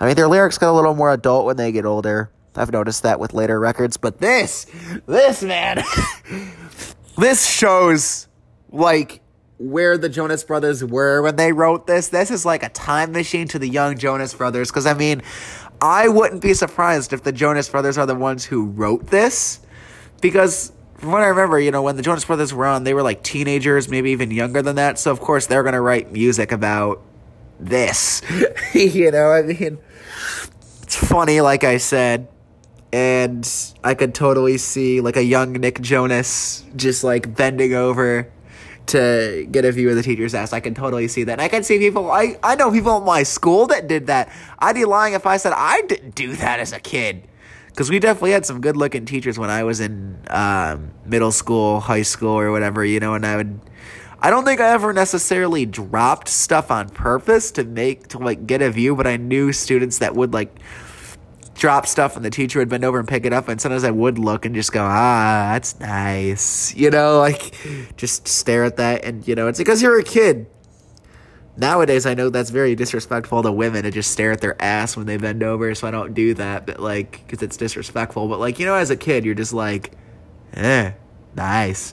I 0.00 0.06
mean, 0.06 0.16
their 0.16 0.28
lyrics 0.28 0.58
get 0.58 0.68
a 0.68 0.72
little 0.72 0.94
more 0.94 1.12
adult 1.12 1.46
when 1.46 1.56
they 1.56 1.70
get 1.70 1.84
older. 1.84 2.30
I've 2.56 2.72
noticed 2.72 3.02
that 3.02 3.18
with 3.20 3.34
later 3.34 3.58
records, 3.58 3.96
but 3.96 4.18
this, 4.18 4.66
this 5.06 5.42
man, 5.42 5.82
this 7.18 7.46
shows 7.46 8.28
like 8.70 9.20
where 9.58 9.96
the 9.96 10.08
Jonas 10.08 10.44
Brothers 10.44 10.84
were 10.84 11.22
when 11.22 11.36
they 11.36 11.52
wrote 11.52 11.86
this. 11.86 12.08
This 12.08 12.30
is 12.30 12.44
like 12.44 12.62
a 12.62 12.68
time 12.68 13.12
machine 13.12 13.48
to 13.48 13.58
the 13.58 13.68
young 13.68 13.96
Jonas 13.96 14.34
Brothers. 14.34 14.70
Because, 14.70 14.86
I 14.86 14.94
mean, 14.94 15.22
I 15.80 16.08
wouldn't 16.08 16.42
be 16.42 16.54
surprised 16.54 17.12
if 17.12 17.22
the 17.22 17.32
Jonas 17.32 17.68
Brothers 17.68 17.98
are 17.98 18.06
the 18.06 18.14
ones 18.14 18.44
who 18.44 18.66
wrote 18.66 19.08
this. 19.08 19.60
Because 20.20 20.72
from 20.96 21.12
what 21.12 21.22
I 21.22 21.26
remember, 21.26 21.60
you 21.60 21.70
know, 21.70 21.82
when 21.82 21.96
the 21.96 22.02
Jonas 22.02 22.24
Brothers 22.24 22.54
were 22.54 22.66
on, 22.66 22.84
they 22.84 22.94
were 22.94 23.02
like 23.02 23.22
teenagers, 23.22 23.88
maybe 23.88 24.10
even 24.10 24.30
younger 24.30 24.62
than 24.62 24.76
that. 24.76 24.98
So 24.98 25.10
of 25.10 25.20
course 25.20 25.46
they're 25.46 25.62
gonna 25.62 25.80
write 25.80 26.10
music 26.12 26.50
about 26.50 27.02
this. 27.60 28.22
you 28.74 29.10
know, 29.10 29.30
I 29.30 29.42
mean, 29.42 29.78
it's 30.82 30.96
funny, 30.96 31.40
like 31.40 31.62
I 31.62 31.76
said, 31.76 32.28
and 32.92 33.48
I 33.82 33.94
could 33.94 34.14
totally 34.14 34.56
see 34.56 35.00
like 35.00 35.16
a 35.16 35.22
young 35.22 35.52
Nick 35.52 35.80
Jonas 35.80 36.64
just 36.74 37.04
like 37.04 37.34
bending 37.34 37.74
over 37.74 38.32
to 38.86 39.46
get 39.50 39.64
a 39.64 39.72
view 39.72 39.90
of 39.90 39.96
the 39.96 40.02
teacher's 40.02 40.34
ass. 40.34 40.52
I 40.52 40.60
can 40.60 40.74
totally 40.74 41.08
see 41.08 41.24
that. 41.24 41.40
I 41.40 41.48
can 41.48 41.62
see 41.62 41.78
people. 41.78 42.10
I 42.10 42.38
I 42.42 42.54
know 42.56 42.70
people 42.70 42.98
at 42.98 43.04
my 43.04 43.22
school 43.22 43.66
that 43.68 43.88
did 43.88 44.06
that. 44.08 44.30
I'd 44.58 44.74
be 44.74 44.84
lying 44.84 45.14
if 45.14 45.26
I 45.26 45.36
said 45.36 45.52
I 45.54 45.82
didn't 45.82 46.14
do 46.14 46.36
that 46.36 46.60
as 46.60 46.72
a 46.72 46.80
kid. 46.80 47.28
Because 47.68 47.90
we 47.90 47.98
definitely 47.98 48.30
had 48.30 48.46
some 48.46 48.60
good 48.60 48.76
looking 48.76 49.04
teachers 49.04 49.36
when 49.36 49.50
I 49.50 49.64
was 49.64 49.80
in 49.80 50.20
um, 50.30 50.92
middle 51.04 51.32
school, 51.32 51.80
high 51.80 52.02
school, 52.02 52.38
or 52.38 52.52
whatever, 52.52 52.84
you 52.84 53.00
know, 53.00 53.14
and 53.14 53.26
I 53.26 53.34
would 53.36 53.58
I 54.24 54.30
don't 54.30 54.46
think 54.46 54.58
I 54.58 54.70
ever 54.70 54.94
necessarily 54.94 55.66
dropped 55.66 56.28
stuff 56.28 56.70
on 56.70 56.88
purpose 56.88 57.50
to 57.52 57.64
make 57.64 58.08
to 58.08 58.18
like 58.18 58.46
get 58.46 58.62
a 58.62 58.70
view, 58.70 58.96
but 58.96 59.06
I 59.06 59.18
knew 59.18 59.52
students 59.52 59.98
that 59.98 60.14
would 60.14 60.32
like 60.32 60.60
drop 61.54 61.86
stuff 61.86 62.16
and 62.16 62.24
the 62.24 62.30
teacher 62.30 62.58
would 62.58 62.68
bend 62.68 62.84
over 62.84 62.98
and 62.98 63.08
pick 63.08 63.24
it 63.24 63.32
up 63.32 63.48
and 63.48 63.60
sometimes 63.60 63.84
I 63.84 63.90
would 63.90 64.18
look 64.18 64.44
and 64.44 64.54
just 64.54 64.72
go, 64.72 64.82
ah, 64.82 65.50
that's 65.52 65.78
nice. 65.80 66.74
You 66.74 66.90
know, 66.90 67.18
like 67.18 67.54
just 67.96 68.28
stare 68.28 68.64
at 68.64 68.76
that 68.76 69.04
and 69.04 69.26
you 69.26 69.34
know, 69.34 69.48
it's 69.48 69.58
because 69.58 69.82
you're 69.82 69.98
a 69.98 70.04
kid. 70.04 70.46
Nowadays 71.56 72.04
I 72.04 72.14
know 72.14 72.30
that's 72.30 72.50
very 72.50 72.74
disrespectful 72.74 73.42
to 73.44 73.52
women 73.52 73.84
to 73.84 73.90
just 73.90 74.10
stare 74.10 74.32
at 74.32 74.40
their 74.40 74.60
ass 74.60 74.96
when 74.96 75.06
they 75.06 75.16
bend 75.16 75.42
over, 75.42 75.72
so 75.74 75.86
I 75.86 75.92
don't 75.92 76.12
do 76.12 76.34
that, 76.34 76.66
but 76.66 76.80
like 76.80 77.26
cuz 77.28 77.42
it's 77.42 77.56
disrespectful, 77.56 78.26
but 78.28 78.40
like 78.40 78.58
you 78.58 78.66
know 78.66 78.74
as 78.74 78.90
a 78.90 78.96
kid 78.96 79.24
you're 79.24 79.34
just 79.34 79.52
like, 79.52 79.92
eh, 80.54 80.92
nice. 81.36 81.92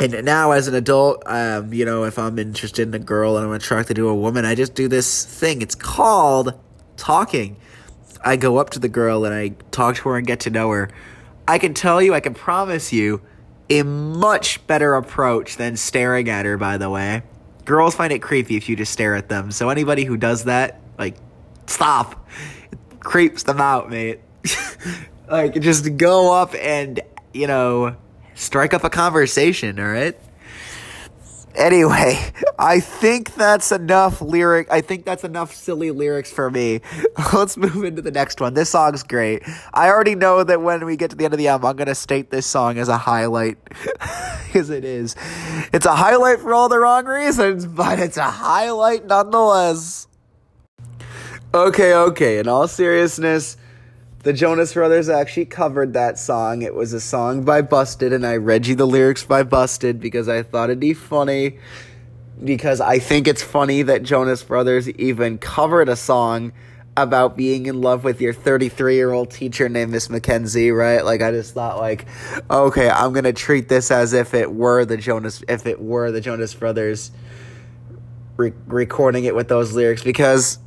And 0.00 0.24
now, 0.24 0.50
as 0.50 0.66
an 0.66 0.74
adult, 0.74 1.22
um, 1.26 1.72
you 1.72 1.84
know, 1.84 2.02
if 2.02 2.18
I'm 2.18 2.36
interested 2.36 2.88
in 2.88 2.94
a 2.94 2.98
girl 2.98 3.36
and 3.36 3.46
I'm 3.46 3.52
attracted 3.52 3.94
to 3.96 4.08
a 4.08 4.14
woman, 4.14 4.44
I 4.44 4.56
just 4.56 4.74
do 4.74 4.88
this 4.88 5.24
thing. 5.24 5.62
It's 5.62 5.76
called 5.76 6.58
talking. 6.96 7.56
I 8.24 8.36
go 8.36 8.58
up 8.58 8.70
to 8.70 8.78
the 8.78 8.88
girl 8.88 9.24
and 9.24 9.34
I 9.34 9.50
talk 9.70 9.96
to 9.96 10.08
her 10.10 10.16
and 10.16 10.26
get 10.26 10.40
to 10.40 10.50
know 10.50 10.70
her. 10.70 10.88
I 11.46 11.58
can 11.58 11.74
tell 11.74 12.00
you, 12.00 12.14
I 12.14 12.20
can 12.20 12.34
promise 12.34 12.92
you, 12.92 13.20
a 13.68 13.82
much 13.82 14.64
better 14.66 14.94
approach 14.94 15.56
than 15.56 15.76
staring 15.76 16.28
at 16.28 16.44
her, 16.44 16.56
by 16.56 16.78
the 16.78 16.90
way. 16.90 17.22
Girls 17.64 17.94
find 17.94 18.12
it 18.12 18.20
creepy 18.20 18.56
if 18.56 18.68
you 18.68 18.76
just 18.76 18.92
stare 18.92 19.14
at 19.14 19.28
them. 19.28 19.50
So, 19.50 19.70
anybody 19.70 20.04
who 20.04 20.16
does 20.16 20.44
that, 20.44 20.80
like, 20.98 21.16
stop. 21.66 22.28
It 22.70 23.00
creeps 23.00 23.44
them 23.44 23.60
out, 23.60 23.90
mate. 23.90 24.20
like, 25.30 25.60
just 25.60 25.96
go 25.96 26.32
up 26.32 26.54
and, 26.54 27.00
you 27.32 27.46
know, 27.46 27.96
strike 28.34 28.74
up 28.74 28.84
a 28.84 28.90
conversation, 28.90 29.78
all 29.78 29.86
right? 29.86 30.18
Anyway, 31.54 32.18
I 32.58 32.80
think 32.80 33.34
that's 33.34 33.72
enough 33.72 34.20
lyric. 34.20 34.68
I 34.70 34.80
think 34.80 35.04
that's 35.04 35.24
enough 35.24 35.54
silly 35.54 35.90
lyrics 35.90 36.32
for 36.32 36.50
me. 36.50 36.80
Let's 37.32 37.56
move 37.56 37.84
into 37.84 38.02
the 38.02 38.10
next 38.10 38.40
one. 38.40 38.54
This 38.54 38.70
song's 38.70 39.02
great. 39.02 39.42
I 39.74 39.88
already 39.88 40.14
know 40.14 40.44
that 40.44 40.62
when 40.62 40.84
we 40.84 40.96
get 40.96 41.10
to 41.10 41.16
the 41.16 41.24
end 41.24 41.34
of 41.34 41.38
the 41.38 41.48
album, 41.48 41.70
I'm 41.70 41.76
going 41.76 41.88
to 41.88 41.94
state 41.94 42.30
this 42.30 42.46
song 42.46 42.78
as 42.78 42.88
a 42.88 42.98
highlight. 42.98 43.58
Because 44.52 44.68
it 44.68 44.84
is. 44.84 45.16
It's 45.72 45.86
a 45.86 45.96
highlight 45.96 46.40
for 46.40 46.52
all 46.52 46.68
the 46.68 46.78
wrong 46.78 47.06
reasons, 47.06 47.64
but 47.64 47.98
it's 47.98 48.18
a 48.18 48.30
highlight 48.30 49.06
nonetheless. 49.06 50.08
Okay, 51.54 51.94
okay. 51.94 52.36
In 52.36 52.48
all 52.48 52.68
seriousness, 52.68 53.56
the 54.22 54.32
Jonas 54.32 54.74
Brothers 54.74 55.08
actually 55.08 55.46
covered 55.46 55.94
that 55.94 56.18
song. 56.18 56.62
It 56.62 56.74
was 56.74 56.92
a 56.92 57.00
song 57.00 57.42
by 57.42 57.60
Busted, 57.62 58.12
and 58.12 58.24
I 58.24 58.36
read 58.36 58.66
you 58.66 58.76
the 58.76 58.86
lyrics 58.86 59.24
by 59.24 59.42
Busted 59.42 60.00
because 60.00 60.28
I 60.28 60.42
thought 60.42 60.70
it'd 60.70 60.80
be 60.80 60.94
funny. 60.94 61.58
Because 62.42 62.80
I 62.80 62.98
think 62.98 63.28
it's 63.28 63.42
funny 63.42 63.82
that 63.82 64.02
Jonas 64.02 64.42
Brothers 64.42 64.88
even 64.90 65.38
covered 65.38 65.88
a 65.88 65.96
song 65.96 66.52
about 66.96 67.36
being 67.36 67.66
in 67.66 67.80
love 67.80 68.04
with 68.04 68.20
your 68.20 68.32
33 68.32 68.96
year 68.96 69.12
old 69.12 69.30
teacher 69.30 69.68
named 69.68 69.90
Miss 69.90 70.10
Mackenzie, 70.10 70.70
right? 70.70 71.04
Like, 71.04 71.22
I 71.22 71.30
just 71.30 71.54
thought, 71.54 71.78
like, 71.78 72.06
okay, 72.50 72.90
I'm 72.90 73.12
gonna 73.12 73.32
treat 73.32 73.68
this 73.68 73.90
as 73.90 74.12
if 74.12 74.34
it 74.34 74.52
were 74.52 74.84
the 74.84 74.96
Jonas, 74.96 75.42
if 75.48 75.66
it 75.66 75.80
were 75.80 76.12
the 76.12 76.20
Jonas 76.20 76.54
Brothers 76.54 77.10
re- 78.36 78.52
recording 78.66 79.24
it 79.24 79.34
with 79.34 79.48
those 79.48 79.72
lyrics 79.72 80.02
because 80.02 80.58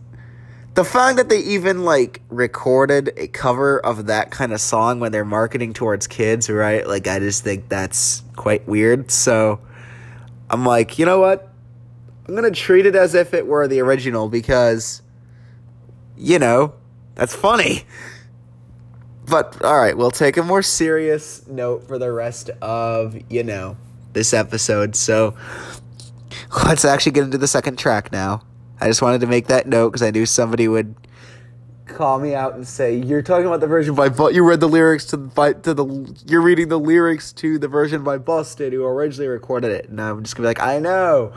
the 0.75 0.83
fact 0.83 1.17
that 1.17 1.29
they 1.29 1.39
even 1.39 1.85
like 1.85 2.21
recorded 2.29 3.13
a 3.17 3.27
cover 3.27 3.79
of 3.79 4.07
that 4.07 4.29
kind 4.29 4.53
of 4.53 4.59
song 4.59 4.99
when 4.99 5.11
they're 5.11 5.25
marketing 5.25 5.73
towards 5.73 6.05
kids, 6.05 6.49
right? 6.49 6.85
Like 6.85 7.07
I 7.07 7.19
just 7.19 7.43
think 7.43 7.69
that's 7.69 8.21
quite 8.35 8.67
weird. 8.67 9.09
So 9.09 9.61
I'm 10.49 10.65
like, 10.65 10.99
you 10.99 11.05
know 11.05 11.19
what? 11.19 11.49
I'm 12.27 12.35
gonna 12.35 12.51
treat 12.51 12.85
it 12.85 12.95
as 12.95 13.15
if 13.15 13.33
it 13.33 13.47
were 13.47 13.67
the 13.67 13.79
original 13.79 14.27
because 14.29 15.01
you 16.17 16.39
know, 16.39 16.73
that's 17.15 17.35
funny. 17.35 17.83
But 19.27 19.63
all 19.63 19.75
right, 19.75 19.97
we'll 19.97 20.11
take 20.11 20.37
a 20.37 20.43
more 20.43 20.61
serious 20.61 21.47
note 21.47 21.87
for 21.87 21.97
the 21.97 22.11
rest 22.11 22.49
of, 22.61 23.17
you 23.29 23.43
know, 23.43 23.77
this 24.13 24.33
episode. 24.33 24.95
So 24.95 25.35
let's 26.65 26.85
actually 26.85 27.13
get 27.13 27.23
into 27.23 27.37
the 27.37 27.47
second 27.47 27.79
track 27.79 28.11
now. 28.11 28.43
I 28.79 28.87
just 28.87 29.01
wanted 29.01 29.21
to 29.21 29.27
make 29.27 29.47
that 29.47 29.67
note 29.67 29.91
because 29.91 30.01
I 30.01 30.11
knew 30.11 30.25
somebody 30.25 30.67
would 30.67 30.95
call 31.87 32.19
me 32.19 32.35
out 32.35 32.55
and 32.55 32.67
say, 32.67 32.95
"You're 32.95 33.21
talking 33.21 33.45
about 33.45 33.61
the 33.61 33.67
version 33.67 33.95
by 33.95 34.09
but 34.09 34.33
you 34.33 34.43
read 34.47 34.59
the 34.59 34.67
lyrics 34.67 35.05
to 35.05 35.17
by, 35.17 35.53
to 35.53 35.73
the 35.73 36.15
you're 36.27 36.41
reading 36.41 36.67
the 36.67 36.79
lyrics 36.79 37.31
to 37.33 37.57
the 37.57 37.67
version 37.67 38.03
by 38.03 38.17
Busted 38.17 38.73
who 38.73 38.83
originally 38.83 39.27
recorded 39.27 39.71
it." 39.71 39.89
And 39.89 40.01
I'm 40.01 40.23
just 40.23 40.35
gonna 40.35 40.45
be 40.45 40.49
like, 40.49 40.61
"I 40.61 40.79
know," 40.79 41.31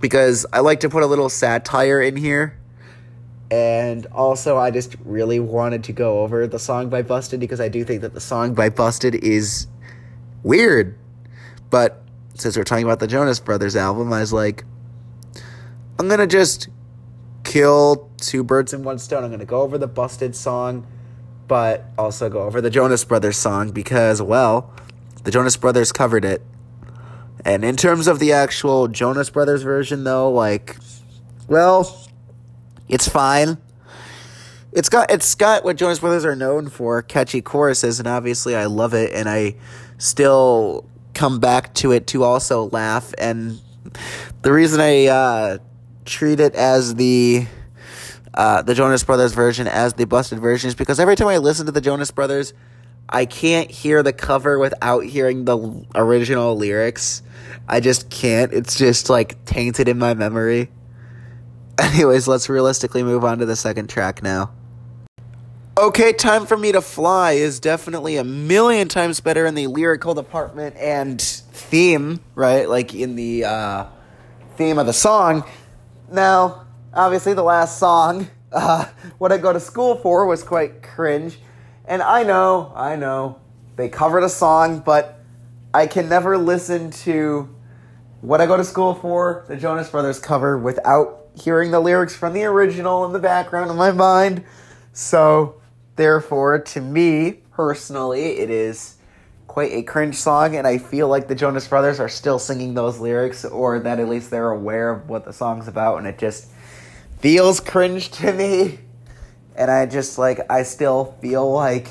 because 0.00 0.46
I 0.52 0.60
like 0.60 0.80
to 0.80 0.88
put 0.88 1.02
a 1.02 1.06
little 1.06 1.28
satire 1.28 2.00
in 2.00 2.16
here. 2.16 2.54
And 3.50 4.06
also, 4.12 4.58
I 4.58 4.70
just 4.70 4.96
really 5.04 5.40
wanted 5.40 5.82
to 5.84 5.92
go 5.92 6.20
over 6.20 6.46
the 6.46 6.58
song 6.58 6.90
by 6.90 7.00
Busted 7.00 7.40
because 7.40 7.60
I 7.60 7.68
do 7.68 7.82
think 7.82 8.02
that 8.02 8.12
the 8.12 8.20
song 8.20 8.52
by 8.52 8.68
Busted 8.68 9.14
is 9.14 9.66
weird. 10.42 10.94
But 11.70 12.02
since 12.34 12.56
we're 12.56 12.64
talking 12.64 12.84
about 12.84 13.00
the 13.00 13.06
Jonas 13.06 13.40
Brothers 13.40 13.74
album, 13.74 14.12
I 14.12 14.20
was 14.20 14.32
like, 14.32 14.64
I'm 15.98 16.06
going 16.06 16.20
to 16.20 16.26
just 16.28 16.68
kill 17.42 18.08
two 18.18 18.44
birds 18.44 18.72
in 18.72 18.84
one 18.84 18.98
stone. 18.98 19.24
I'm 19.24 19.30
going 19.30 19.40
to 19.40 19.46
go 19.46 19.62
over 19.62 19.78
the 19.78 19.88
Busted 19.88 20.36
song, 20.36 20.86
but 21.48 21.86
also 21.98 22.28
go 22.28 22.42
over 22.42 22.60
the 22.60 22.70
Jonas 22.70 23.04
Brothers 23.04 23.36
song 23.36 23.72
because, 23.72 24.22
well, 24.22 24.72
the 25.24 25.32
Jonas 25.32 25.56
Brothers 25.56 25.90
covered 25.90 26.24
it. 26.24 26.42
And 27.44 27.64
in 27.64 27.76
terms 27.76 28.06
of 28.06 28.18
the 28.20 28.32
actual 28.32 28.86
Jonas 28.88 29.30
Brothers 29.30 29.62
version, 29.62 30.04
though, 30.04 30.30
like, 30.30 30.76
well, 31.48 32.06
it's 32.88 33.08
fine. 33.08 33.58
It's 34.72 34.88
got 34.88 35.10
it's 35.10 35.34
got 35.34 35.64
what 35.64 35.76
Jonas 35.76 35.98
Brothers 35.98 36.24
are 36.24 36.36
known 36.36 36.68
for, 36.68 37.00
catchy 37.02 37.40
choruses, 37.40 37.98
and 37.98 38.06
obviously 38.06 38.54
I 38.54 38.66
love 38.66 38.92
it, 38.92 39.12
and 39.12 39.28
I 39.28 39.56
still 39.96 40.88
come 41.14 41.40
back 41.40 41.74
to 41.74 41.92
it 41.92 42.06
to 42.08 42.22
also 42.22 42.68
laugh. 42.68 43.14
And 43.16 43.60
the 44.42 44.52
reason 44.52 44.80
I 44.80 45.06
uh, 45.06 45.58
treat 46.08 46.40
it 46.40 46.54
as 46.54 46.94
the 46.96 47.46
uh, 48.34 48.62
the 48.62 48.74
Jonas 48.74 49.04
Brothers 49.04 49.32
version 49.32 49.66
as 49.66 49.94
the 49.94 50.06
busted 50.06 50.38
version 50.38 50.68
is 50.68 50.74
because 50.74 51.00
every 51.00 51.16
time 51.16 51.28
I 51.28 51.38
listen 51.38 51.66
to 51.66 51.72
the 51.72 51.80
Jonas 51.80 52.10
Brothers, 52.10 52.54
I 53.08 53.26
can't 53.26 53.70
hear 53.70 54.02
the 54.02 54.12
cover 54.12 54.58
without 54.58 55.04
hearing 55.04 55.44
the 55.44 55.84
original 55.94 56.56
lyrics. 56.56 57.22
I 57.66 57.80
just 57.80 58.10
can't. 58.10 58.52
It's 58.52 58.76
just 58.76 59.10
like 59.10 59.44
tainted 59.44 59.88
in 59.88 59.98
my 59.98 60.14
memory. 60.14 60.70
Anyways, 61.78 62.28
let's 62.28 62.48
realistically 62.48 63.02
move 63.02 63.24
on 63.24 63.38
to 63.38 63.46
the 63.46 63.56
second 63.56 63.88
track 63.88 64.22
now. 64.22 64.52
Okay, 65.78 66.12
Time 66.12 66.44
for 66.44 66.56
Me 66.56 66.72
to 66.72 66.80
Fly 66.80 67.32
is 67.32 67.60
definitely 67.60 68.16
a 68.16 68.24
million 68.24 68.88
times 68.88 69.20
better 69.20 69.46
in 69.46 69.54
the 69.54 69.68
lyrical 69.68 70.12
department 70.12 70.76
and 70.76 71.20
theme, 71.20 72.18
right? 72.34 72.68
Like 72.68 72.94
in 72.94 73.14
the 73.14 73.44
uh, 73.44 73.86
theme 74.56 74.78
of 74.78 74.86
the 74.86 74.92
song 74.92 75.44
now, 76.10 76.66
obviously, 76.92 77.34
the 77.34 77.42
last 77.42 77.78
song, 77.78 78.28
uh, 78.52 78.86
What 79.18 79.32
I 79.32 79.38
Go 79.38 79.52
to 79.52 79.60
School 79.60 79.96
For, 79.96 80.26
was 80.26 80.42
quite 80.42 80.82
cringe. 80.82 81.38
And 81.84 82.02
I 82.02 82.22
know, 82.22 82.72
I 82.74 82.96
know, 82.96 83.40
they 83.76 83.88
covered 83.88 84.22
a 84.22 84.28
song, 84.28 84.80
but 84.80 85.20
I 85.72 85.86
can 85.86 86.08
never 86.08 86.36
listen 86.36 86.90
to 86.90 87.48
What 88.20 88.40
I 88.40 88.46
Go 88.46 88.56
to 88.56 88.64
School 88.64 88.94
For, 88.94 89.44
the 89.48 89.56
Jonas 89.56 89.88
Brothers 89.88 90.18
cover, 90.18 90.58
without 90.58 91.28
hearing 91.34 91.70
the 91.70 91.80
lyrics 91.80 92.14
from 92.14 92.32
the 92.32 92.44
original 92.44 93.04
in 93.04 93.12
the 93.12 93.18
background 93.18 93.70
of 93.70 93.76
my 93.76 93.92
mind. 93.92 94.44
So, 94.92 95.60
therefore, 95.96 96.58
to 96.58 96.80
me, 96.80 97.40
personally, 97.52 98.38
it 98.38 98.50
is 98.50 98.97
quite 99.48 99.72
a 99.72 99.82
cringe 99.82 100.14
song, 100.14 100.54
and 100.54 100.66
I 100.66 100.78
feel 100.78 101.08
like 101.08 101.26
the 101.26 101.34
Jonas 101.34 101.66
Brothers 101.66 101.98
are 101.98 102.08
still 102.08 102.38
singing 102.38 102.74
those 102.74 103.00
lyrics, 103.00 103.44
or 103.44 103.80
that 103.80 103.98
at 103.98 104.08
least 104.08 104.30
they're 104.30 104.50
aware 104.50 104.90
of 104.90 105.08
what 105.08 105.24
the 105.24 105.32
song's 105.32 105.66
about, 105.66 105.98
and 105.98 106.06
it 106.06 106.18
just 106.18 106.48
feels 107.18 107.58
cringe 107.58 108.10
to 108.10 108.32
me. 108.32 108.78
And 109.56 109.70
I 109.70 109.86
just 109.86 110.18
like, 110.18 110.40
I 110.48 110.62
still 110.62 111.16
feel 111.20 111.50
like, 111.50 111.88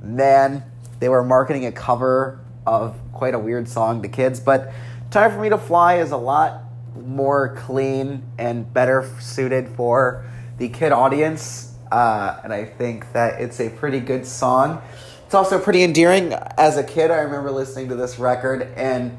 man, 0.00 0.62
they 1.00 1.10
were 1.10 1.22
marketing 1.22 1.66
a 1.66 1.72
cover 1.72 2.40
of 2.66 2.96
quite 3.12 3.34
a 3.34 3.38
weird 3.38 3.68
song 3.68 4.00
to 4.02 4.08
kids. 4.08 4.40
But 4.40 4.72
Time 5.10 5.30
for 5.30 5.40
Me 5.40 5.50
to 5.50 5.58
Fly 5.58 5.96
is 5.98 6.12
a 6.12 6.16
lot 6.16 6.62
more 6.96 7.54
clean 7.56 8.22
and 8.38 8.72
better 8.72 9.10
suited 9.20 9.68
for 9.68 10.24
the 10.56 10.68
kid 10.70 10.92
audience. 10.92 11.74
Uh, 11.90 12.40
and 12.42 12.52
I 12.52 12.64
think 12.64 13.12
that 13.12 13.42
it's 13.42 13.60
a 13.60 13.68
pretty 13.68 14.00
good 14.00 14.24
song. 14.24 14.80
It's 15.32 15.34
also 15.34 15.58
pretty 15.58 15.82
endearing. 15.82 16.34
As 16.58 16.76
a 16.76 16.84
kid, 16.84 17.10
I 17.10 17.20
remember 17.20 17.50
listening 17.50 17.88
to 17.88 17.94
this 17.94 18.18
record, 18.18 18.68
and 18.76 19.16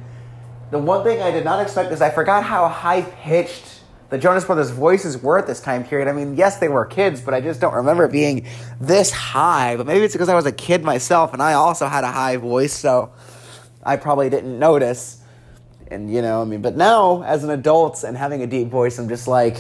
the 0.70 0.78
one 0.78 1.04
thing 1.04 1.24
I 1.24 1.32
did 1.32 1.44
not 1.44 1.60
expect 1.60 1.92
is 1.92 2.04
I 2.04 2.12
forgot 2.12 2.44
how 2.44 2.68
high 2.68 3.02
pitched 3.02 3.82
the 4.12 4.20
Jonas 4.20 4.46
Brothers' 4.46 4.70
voices 4.70 5.18
were 5.18 5.40
at 5.40 5.48
this 5.48 5.60
time 5.60 5.84
period. 5.84 6.08
I 6.08 6.12
mean, 6.12 6.36
yes, 6.36 6.60
they 6.60 6.68
were 6.68 6.86
kids, 6.86 7.20
but 7.20 7.34
I 7.34 7.42
just 7.42 7.60
don't 7.60 7.74
remember 7.74 8.08
being 8.08 8.46
this 8.80 9.10
high. 9.10 9.76
But 9.76 9.88
maybe 9.88 10.06
it's 10.06 10.14
because 10.14 10.30
I 10.30 10.36
was 10.36 10.46
a 10.46 10.52
kid 10.52 10.84
myself, 10.84 11.34
and 11.34 11.42
I 11.42 11.54
also 11.54 11.88
had 11.88 12.04
a 12.04 12.12
high 12.12 12.38
voice, 12.38 12.74
so 12.74 13.12
I 13.82 13.96
probably 13.96 14.30
didn't 14.30 14.60
notice. 14.60 15.20
And 15.88 16.14
you 16.14 16.22
know, 16.22 16.44
I 16.44 16.46
mean, 16.46 16.62
but 16.62 16.78
now 16.78 17.24
as 17.24 17.44
an 17.44 17.50
adult 17.50 18.04
and 18.04 18.16
having 18.16 18.44
a 18.44 18.46
deep 18.46 18.68
voice, 18.68 19.00
I'm 19.00 19.10
just 19.10 19.28
like, 19.28 19.58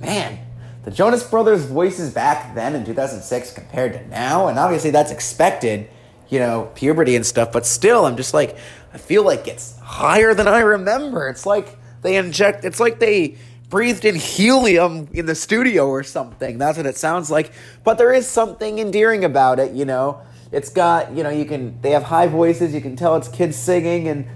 man, 0.00 0.38
the 0.84 0.90
Jonas 0.90 1.22
Brothers' 1.22 1.64
voices 1.64 2.12
back 2.12 2.54
then 2.54 2.74
in 2.74 2.84
2006 2.84 3.52
compared 3.52 3.92
to 3.92 4.06
now, 4.08 4.48
and 4.48 4.58
obviously 4.58 4.90
that's 4.90 5.12
expected, 5.12 5.88
you 6.28 6.38
know, 6.38 6.70
puberty 6.74 7.14
and 7.14 7.24
stuff, 7.24 7.52
but 7.52 7.64
still, 7.64 8.04
I'm 8.06 8.16
just 8.16 8.34
like, 8.34 8.56
I 8.92 8.98
feel 8.98 9.24
like 9.24 9.46
it's 9.46 9.78
higher 9.78 10.34
than 10.34 10.48
I 10.48 10.60
remember. 10.60 11.28
It's 11.28 11.46
like 11.46 11.78
they 12.02 12.16
inject, 12.16 12.64
it's 12.64 12.80
like 12.80 12.98
they 12.98 13.36
breathed 13.70 14.04
in 14.04 14.14
helium 14.14 15.08
in 15.12 15.24
the 15.24 15.34
studio 15.34 15.88
or 15.88 16.02
something. 16.02 16.58
That's 16.58 16.76
what 16.76 16.86
it 16.86 16.96
sounds 16.96 17.30
like. 17.30 17.52
But 17.84 17.96
there 17.96 18.12
is 18.12 18.28
something 18.28 18.78
endearing 18.78 19.24
about 19.24 19.58
it, 19.58 19.72
you 19.72 19.86
know. 19.86 20.20
It's 20.50 20.68
got, 20.68 21.12
you 21.16 21.22
know, 21.22 21.30
you 21.30 21.46
can, 21.46 21.80
they 21.80 21.92
have 21.92 22.02
high 22.02 22.26
voices, 22.26 22.74
you 22.74 22.82
can 22.82 22.96
tell 22.96 23.16
it's 23.16 23.28
kids 23.28 23.56
singing, 23.56 24.08
and 24.08 24.26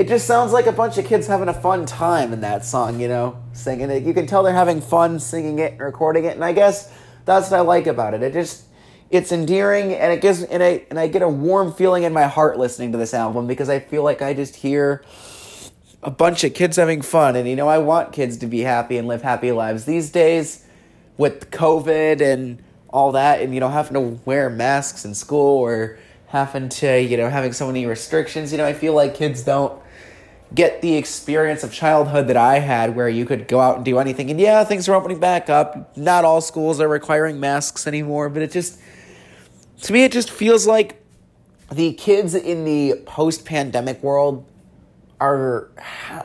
it 0.00 0.08
just 0.08 0.26
sounds 0.26 0.50
like 0.50 0.66
a 0.66 0.72
bunch 0.72 0.96
of 0.96 1.04
kids 1.04 1.26
having 1.26 1.48
a 1.48 1.52
fun 1.52 1.84
time 1.84 2.32
in 2.32 2.40
that 2.40 2.64
song, 2.64 3.00
you 3.00 3.06
know, 3.06 3.36
singing 3.52 3.90
it. 3.90 4.02
You 4.02 4.14
can 4.14 4.26
tell 4.26 4.42
they're 4.42 4.54
having 4.54 4.80
fun 4.80 5.20
singing 5.20 5.58
it 5.58 5.72
and 5.72 5.82
recording 5.82 6.24
it, 6.24 6.34
and 6.34 6.42
I 6.42 6.54
guess 6.54 6.90
that's 7.26 7.50
what 7.50 7.58
I 7.58 7.60
like 7.60 7.86
about 7.86 8.14
it. 8.14 8.22
It 8.22 8.32
just 8.32 8.64
it's 9.10 9.30
endearing 9.30 9.92
and 9.92 10.10
it 10.10 10.22
gives 10.22 10.42
and 10.42 10.62
I 10.62 10.86
and 10.88 10.98
I 10.98 11.06
get 11.06 11.20
a 11.20 11.28
warm 11.28 11.74
feeling 11.74 12.04
in 12.04 12.14
my 12.14 12.22
heart 12.22 12.58
listening 12.58 12.92
to 12.92 12.98
this 12.98 13.12
album 13.12 13.46
because 13.46 13.68
I 13.68 13.78
feel 13.78 14.02
like 14.02 14.22
I 14.22 14.32
just 14.32 14.56
hear 14.56 15.04
a 16.02 16.10
bunch 16.10 16.44
of 16.44 16.54
kids 16.54 16.78
having 16.78 17.02
fun 17.02 17.36
and 17.36 17.46
you 17.46 17.54
know 17.54 17.68
I 17.68 17.76
want 17.76 18.14
kids 18.14 18.38
to 18.38 18.46
be 18.46 18.60
happy 18.60 18.96
and 18.96 19.06
live 19.06 19.20
happy 19.20 19.52
lives. 19.52 19.84
These 19.84 20.08
days 20.08 20.64
with 21.18 21.50
COVID 21.50 22.22
and 22.22 22.62
all 22.88 23.12
that 23.12 23.42
and 23.42 23.52
you 23.52 23.60
know 23.60 23.68
having 23.68 23.92
to 23.92 24.18
wear 24.24 24.48
masks 24.48 25.04
in 25.04 25.14
school 25.14 25.58
or 25.58 25.98
having 26.30 26.68
to, 26.68 27.02
you 27.02 27.16
know, 27.16 27.28
having 27.28 27.52
so 27.52 27.66
many 27.66 27.84
restrictions, 27.86 28.52
you 28.52 28.58
know, 28.58 28.64
I 28.64 28.72
feel 28.72 28.94
like 28.94 29.16
kids 29.16 29.42
don't 29.42 29.80
get 30.54 30.82
the 30.82 30.96
experience 30.96 31.62
of 31.62 31.72
childhood 31.72 32.26
that 32.28 32.36
I 32.36 32.58
had 32.58 32.96
where 32.96 33.08
you 33.08 33.24
could 33.24 33.46
go 33.46 33.60
out 33.60 33.76
and 33.76 33.84
do 33.84 33.98
anything. 33.98 34.30
And 34.30 34.40
yeah, 34.40 34.64
things 34.64 34.88
are 34.88 34.94
opening 34.94 35.20
back 35.20 35.48
up. 35.48 35.96
Not 35.96 36.24
all 36.24 36.40
schools 36.40 36.80
are 36.80 36.88
requiring 36.88 37.38
masks 37.38 37.86
anymore, 37.86 38.28
but 38.28 38.42
it 38.42 38.50
just, 38.50 38.80
to 39.82 39.92
me, 39.92 40.04
it 40.04 40.12
just 40.12 40.30
feels 40.30 40.66
like 40.66 41.02
the 41.70 41.92
kids 41.92 42.34
in 42.34 42.64
the 42.64 43.00
post 43.06 43.44
pandemic 43.44 44.02
world 44.02 44.44
are, 45.20 45.70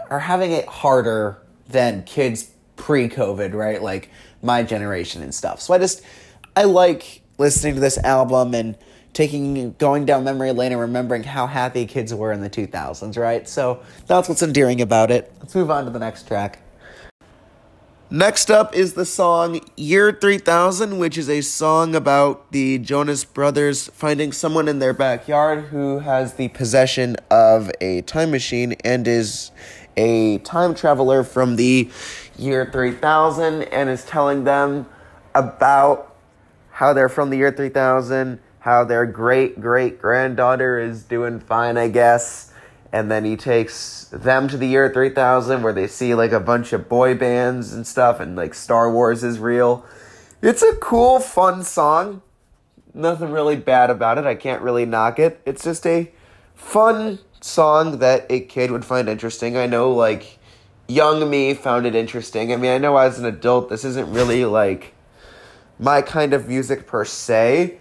are 0.09 0.19
having 0.19 0.51
it 0.51 0.65
harder 0.65 1.37
than 1.67 2.03
kids 2.03 2.51
pre 2.77 3.07
COVID, 3.07 3.53
right? 3.53 3.81
Like 3.81 4.09
my 4.41 4.63
generation 4.63 5.21
and 5.21 5.33
stuff. 5.33 5.61
So 5.61 5.73
I 5.73 5.77
just, 5.77 6.01
I 6.55 6.63
like 6.63 7.21
listening 7.37 7.75
to 7.75 7.81
this 7.81 7.97
album 7.99 8.55
and 8.55 8.75
taking 9.15 9.71
going 9.79 10.05
down 10.05 10.25
memory 10.25 10.51
lane 10.51 10.73
and 10.73 10.81
remembering 10.81 11.23
how 11.23 11.47
happy 11.47 11.85
kids 11.87 12.13
were 12.13 12.33
in 12.33 12.41
the 12.41 12.49
2000s, 12.49 13.17
right? 13.17 13.47
So 13.47 13.81
that's 14.05 14.29
what's 14.29 14.43
endearing 14.43 14.81
about 14.81 15.09
it. 15.09 15.31
Let's 15.39 15.55
move 15.55 15.71
on 15.71 15.85
to 15.85 15.89
the 15.89 15.99
next 15.99 16.27
track. 16.27 16.59
Next 18.11 18.51
up 18.51 18.75
is 18.75 18.93
the 18.93 19.05
song 19.05 19.61
Year 19.75 20.11
3000, 20.11 20.99
which 20.99 21.17
is 21.17 21.27
a 21.27 21.41
song 21.41 21.95
about 21.95 22.51
the 22.51 22.77
Jonas 22.77 23.23
Brothers 23.23 23.87
finding 23.87 24.31
someone 24.31 24.67
in 24.67 24.79
their 24.79 24.93
backyard 24.93 25.65
who 25.65 25.99
has 25.99 26.33
the 26.33 26.49
possession 26.49 27.15
of 27.31 27.71
a 27.81 28.01
time 28.03 28.29
machine 28.31 28.73
and 28.83 29.07
is 29.07 29.51
a 29.97 30.39
time 30.39 30.75
traveler 30.75 31.23
from 31.23 31.55
the 31.55 31.89
year 32.37 32.69
3000 32.69 33.63
and 33.63 33.89
is 33.89 34.03
telling 34.03 34.43
them 34.43 34.85
about 35.33 36.15
how 36.71 36.93
they're 36.93 37.09
from 37.09 37.29
the 37.29 37.37
year 37.37 37.51
3000 37.51 38.39
how 38.65 38.83
their 38.83 39.05
great 39.05 39.61
great 39.61 40.01
granddaughter 40.01 40.79
is 40.79 41.03
doing 41.03 41.39
fine, 41.39 41.77
I 41.77 41.87
guess. 41.87 42.51
And 42.91 43.11
then 43.11 43.23
he 43.23 43.37
takes 43.37 44.05
them 44.05 44.47
to 44.47 44.57
the 44.57 44.65
year 44.65 44.91
3000 44.91 45.61
where 45.61 45.71
they 45.71 45.85
see 45.85 46.15
like 46.15 46.31
a 46.31 46.39
bunch 46.39 46.73
of 46.73 46.89
boy 46.89 47.13
bands 47.13 47.73
and 47.73 47.85
stuff, 47.85 48.19
and 48.19 48.35
like 48.35 48.55
Star 48.55 48.91
Wars 48.91 49.23
is 49.23 49.37
real. 49.37 49.85
It's 50.41 50.63
a 50.63 50.75
cool, 50.77 51.19
fun 51.19 51.63
song. 51.63 52.23
Nothing 52.91 53.31
really 53.31 53.55
bad 53.55 53.91
about 53.91 54.17
it. 54.17 54.25
I 54.25 54.33
can't 54.33 54.63
really 54.63 54.85
knock 54.85 55.19
it. 55.19 55.39
It's 55.45 55.63
just 55.63 55.85
a 55.85 56.11
fun 56.55 57.19
song 57.41 57.99
that 57.99 58.25
a 58.31 58.39
kid 58.39 58.71
would 58.71 58.83
find 58.83 59.07
interesting. 59.07 59.57
I 59.57 59.67
know, 59.67 59.91
like, 59.91 60.39
young 60.87 61.29
me 61.29 61.53
found 61.53 61.85
it 61.85 61.93
interesting. 61.93 62.51
I 62.51 62.55
mean, 62.55 62.71
I 62.71 62.79
know 62.79 62.97
as 62.97 63.19
an 63.19 63.25
adult, 63.25 63.69
this 63.69 63.85
isn't 63.85 64.11
really 64.11 64.43
like 64.43 64.95
my 65.77 66.01
kind 66.01 66.33
of 66.33 66.47
music 66.47 66.87
per 66.87 67.05
se 67.05 67.79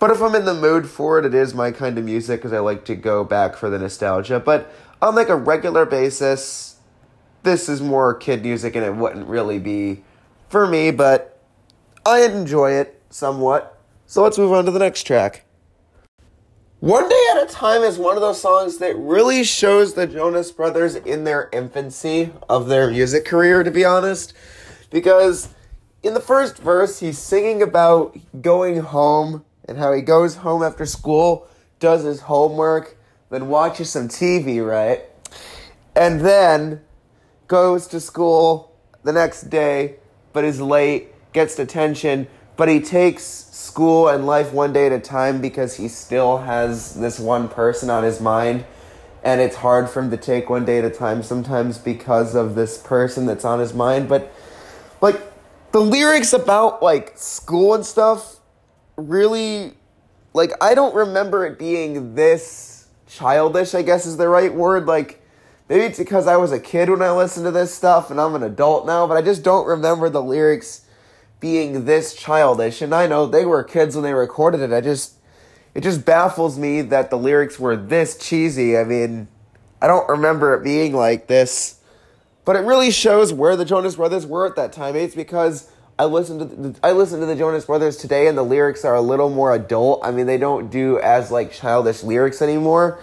but 0.00 0.10
if 0.10 0.22
I'm 0.22 0.34
in 0.34 0.46
the 0.46 0.54
mood 0.54 0.88
for 0.88 1.18
it, 1.18 1.26
it 1.26 1.34
is 1.34 1.54
my 1.54 1.70
kind 1.70 1.98
of 1.98 2.04
music 2.04 2.40
because 2.40 2.54
I 2.54 2.58
like 2.58 2.86
to 2.86 2.96
go 2.96 3.22
back 3.22 3.54
for 3.54 3.68
the 3.68 3.78
nostalgia. 3.78 4.40
But 4.40 4.74
on 5.02 5.14
like 5.14 5.28
a 5.28 5.36
regular 5.36 5.84
basis, 5.84 6.76
this 7.42 7.68
is 7.68 7.82
more 7.82 8.14
kid 8.14 8.42
music 8.42 8.74
and 8.74 8.84
it 8.84 8.96
wouldn't 8.96 9.26
really 9.28 9.58
be 9.58 10.02
for 10.48 10.66
me, 10.66 10.90
but 10.90 11.38
I 12.06 12.22
enjoy 12.22 12.72
it 12.72 13.00
somewhat. 13.10 13.78
So 14.06 14.22
let's 14.22 14.38
move 14.38 14.52
on 14.52 14.64
to 14.64 14.70
the 14.70 14.78
next 14.78 15.04
track. 15.04 15.44
One 16.80 17.06
Day 17.06 17.26
at 17.32 17.42
a 17.42 17.46
Time 17.46 17.82
is 17.82 17.98
one 17.98 18.16
of 18.16 18.22
those 18.22 18.40
songs 18.40 18.78
that 18.78 18.96
really 18.96 19.44
shows 19.44 19.92
the 19.92 20.06
Jonas 20.06 20.50
Brothers 20.50 20.94
in 20.94 21.24
their 21.24 21.50
infancy 21.52 22.32
of 22.48 22.68
their 22.68 22.90
music 22.90 23.26
career, 23.26 23.62
to 23.62 23.70
be 23.70 23.84
honest. 23.84 24.32
Because 24.90 25.50
in 26.02 26.14
the 26.14 26.20
first 26.20 26.56
verse, 26.56 27.00
he's 27.00 27.18
singing 27.18 27.60
about 27.60 28.16
going 28.40 28.80
home 28.80 29.44
and 29.70 29.78
how 29.78 29.92
he 29.92 30.02
goes 30.02 30.34
home 30.34 30.64
after 30.64 30.84
school, 30.84 31.46
does 31.78 32.02
his 32.02 32.22
homework, 32.22 32.98
then 33.30 33.46
watches 33.48 33.88
some 33.88 34.08
TV, 34.08 34.66
right? 34.66 35.02
And 35.94 36.20
then 36.20 36.80
goes 37.46 37.86
to 37.86 38.00
school 38.00 38.76
the 39.04 39.12
next 39.12 39.42
day, 39.42 39.94
but 40.32 40.44
is 40.44 40.60
late, 40.60 41.14
gets 41.32 41.54
detention, 41.54 42.26
but 42.56 42.68
he 42.68 42.80
takes 42.80 43.22
school 43.22 44.08
and 44.08 44.26
life 44.26 44.52
one 44.52 44.72
day 44.72 44.86
at 44.86 44.92
a 44.92 44.98
time 44.98 45.40
because 45.40 45.76
he 45.76 45.86
still 45.86 46.38
has 46.38 46.94
this 46.96 47.20
one 47.20 47.48
person 47.48 47.90
on 47.90 48.02
his 48.02 48.20
mind. 48.20 48.64
And 49.22 49.40
it's 49.40 49.56
hard 49.56 49.88
for 49.88 50.02
him 50.02 50.10
to 50.10 50.16
take 50.16 50.50
one 50.50 50.64
day 50.64 50.78
at 50.78 50.84
a 50.84 50.90
time 50.90 51.22
sometimes 51.22 51.78
because 51.78 52.34
of 52.34 52.56
this 52.56 52.76
person 52.76 53.24
that's 53.24 53.44
on 53.44 53.60
his 53.60 53.72
mind. 53.72 54.08
But, 54.08 54.32
like, 55.00 55.20
the 55.70 55.80
lyrics 55.80 56.32
about, 56.32 56.82
like, 56.82 57.12
school 57.16 57.74
and 57.74 57.86
stuff 57.86 58.39
really 59.08 59.74
like 60.32 60.52
I 60.60 60.74
don't 60.74 60.94
remember 60.94 61.46
it 61.46 61.58
being 61.58 62.14
this 62.14 62.86
childish, 63.08 63.74
I 63.74 63.82
guess 63.82 64.06
is 64.06 64.16
the 64.16 64.28
right 64.28 64.52
word. 64.52 64.86
Like 64.86 65.22
maybe 65.68 65.84
it's 65.84 65.98
because 65.98 66.26
I 66.26 66.36
was 66.36 66.52
a 66.52 66.60
kid 66.60 66.90
when 66.90 67.02
I 67.02 67.10
listened 67.10 67.46
to 67.46 67.50
this 67.50 67.74
stuff 67.74 68.10
and 68.10 68.20
I'm 68.20 68.34
an 68.34 68.42
adult 68.42 68.86
now, 68.86 69.06
but 69.06 69.16
I 69.16 69.22
just 69.22 69.42
don't 69.42 69.66
remember 69.66 70.08
the 70.08 70.22
lyrics 70.22 70.86
being 71.40 71.86
this 71.86 72.14
childish. 72.14 72.82
And 72.82 72.94
I 72.94 73.06
know 73.06 73.26
they 73.26 73.44
were 73.44 73.64
kids 73.64 73.94
when 73.94 74.04
they 74.04 74.14
recorded 74.14 74.60
it. 74.60 74.72
I 74.72 74.80
just 74.80 75.14
it 75.74 75.82
just 75.82 76.04
baffles 76.04 76.58
me 76.58 76.82
that 76.82 77.10
the 77.10 77.18
lyrics 77.18 77.58
were 77.58 77.76
this 77.76 78.18
cheesy. 78.18 78.76
I 78.76 78.84
mean, 78.84 79.28
I 79.80 79.86
don't 79.86 80.08
remember 80.08 80.54
it 80.54 80.64
being 80.64 80.92
like 80.92 81.26
this. 81.26 81.76
But 82.44 82.56
it 82.56 82.60
really 82.60 82.90
shows 82.90 83.32
where 83.32 83.54
the 83.54 83.64
Jonas 83.64 83.96
Brothers 83.96 84.26
were 84.26 84.46
at 84.46 84.56
that 84.56 84.72
time. 84.72 84.96
It's 84.96 85.14
because 85.14 85.69
I 86.00 86.04
listened 86.04 86.40
to 86.40 86.46
the, 86.46 86.80
I 86.82 86.92
listened 86.92 87.20
to 87.20 87.26
the 87.26 87.36
Jonas 87.36 87.66
Brothers 87.66 87.98
today, 87.98 88.26
and 88.26 88.38
the 88.38 88.42
lyrics 88.42 88.86
are 88.86 88.94
a 88.94 89.02
little 89.02 89.28
more 89.28 89.54
adult. 89.54 90.00
I 90.02 90.12
mean, 90.12 90.24
they 90.24 90.38
don't 90.38 90.70
do 90.70 90.98
as 90.98 91.30
like 91.30 91.52
childish 91.52 92.02
lyrics 92.02 92.40
anymore. 92.40 92.98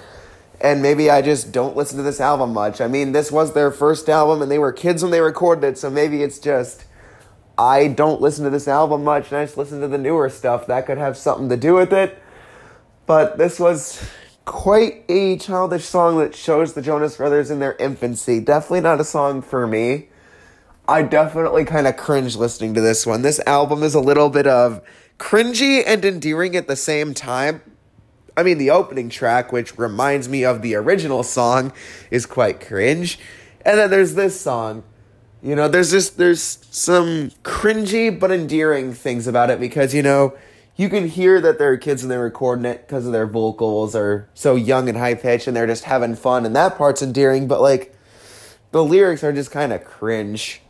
And 0.60 0.82
maybe 0.82 1.12
I 1.12 1.22
just 1.22 1.52
don't 1.52 1.78
listen 1.78 1.98
to 1.98 2.04
this 2.04 2.20
album 2.20 2.54
much. 2.54 2.82
I 2.82 2.88
mean, 2.88 3.12
this 3.12 3.32
was 3.32 3.54
their 3.54 3.70
first 3.70 4.10
album, 4.10 4.42
and 4.42 4.50
they 4.50 4.58
were 4.58 4.74
kids 4.74 5.04
when 5.04 5.12
they 5.12 5.22
recorded 5.22 5.64
it, 5.64 5.78
so 5.78 5.92
maybe 5.92 6.24
it's 6.24 6.40
just 6.40 6.86
I 7.56 7.88
don't 7.88 8.20
listen 8.20 8.46
to 8.46 8.50
this 8.50 8.68
album 8.68 9.04
much, 9.04 9.30
and 9.30 9.38
I 9.38 9.46
just 9.46 9.58
listen 9.58 9.80
to 9.82 9.88
the 9.88 10.00
newer 10.00 10.28
stuff. 10.28 10.66
That 10.66 10.88
could 10.88 10.98
have 10.98 11.18
something 11.18 11.50
to 11.50 11.58
do 11.58 11.76
with 11.76 11.94
it. 11.94 12.18
But 13.06 13.38
this 13.38 13.60
was 13.60 14.04
quite 14.46 15.04
a 15.08 15.38
childish 15.38 15.86
song 15.86 16.18
that 16.18 16.34
shows 16.34 16.74
the 16.74 16.82
Jonas 16.82 17.18
Brothers 17.18 17.52
in 17.52 17.60
their 17.60 17.76
infancy. 17.76 18.40
Definitely 18.40 18.82
not 18.82 19.00
a 19.00 19.04
song 19.04 19.44
for 19.44 19.68
me. 19.68 20.08
I 20.90 21.02
definitely 21.02 21.66
kind 21.66 21.86
of 21.86 21.98
cringe 21.98 22.38
listening 22.38 22.74
to 22.76 22.82
this 22.82 23.06
one. 23.06 23.22
This 23.22 23.42
album 23.46 23.84
is 23.84 23.94
a 23.94 24.00
little 24.00 24.30
bit 24.30 24.48
of 24.48 24.82
cringy 25.20 25.84
and 25.86 26.06
endearing 26.06 26.56
at 26.56 26.68
the 26.68 26.78
same 26.78 27.14
time. 27.14 27.62
I 28.38 28.44
mean, 28.44 28.58
the 28.58 28.70
opening 28.70 29.10
track, 29.10 29.52
which 29.52 29.78
reminds 29.78 30.30
me 30.30 30.46
of 30.46 30.62
the 30.62 30.76
original 30.76 31.24
song, 31.24 31.74
is 32.10 32.26
quite 32.26 32.62
cringe. 32.66 33.20
And 33.66 33.78
then 33.78 33.90
there's 33.90 34.16
this 34.16 34.40
song. 34.40 34.84
You 35.44 35.56
know, 35.56 35.68
there's 35.68 35.92
just 35.92 36.18
there's 36.18 36.66
some 36.72 37.32
cringy 37.44 38.18
but 38.18 38.32
endearing 38.32 38.94
things 38.94 39.28
about 39.28 39.50
it 39.50 39.60
because 39.60 39.94
you 39.94 40.02
know 40.02 40.38
you 40.78 40.88
can 40.88 41.08
hear 41.08 41.42
that 41.42 41.60
there 41.60 41.72
are 41.72 41.78
kids 41.78 42.02
and 42.02 42.10
they're 42.10 42.22
recording 42.22 42.66
it 42.66 42.88
because 42.88 43.06
of 43.06 43.12
their 43.12 43.28
vocals 43.28 43.94
are 43.94 44.30
so 44.34 44.56
young 44.56 44.88
and 44.88 44.98
high 44.98 45.16
pitched 45.16 45.48
and 45.48 45.56
they're 45.56 45.68
just 45.68 45.84
having 45.84 46.16
fun 46.16 46.46
and 46.46 46.56
that 46.56 46.78
part's 46.78 47.02
endearing. 47.02 47.48
But 47.48 47.60
like 47.60 47.94
the 48.72 48.84
lyrics 48.84 49.24
are 49.24 49.34
just 49.34 49.52
kind 49.52 49.74
of 49.74 49.84
cringe. 49.84 50.62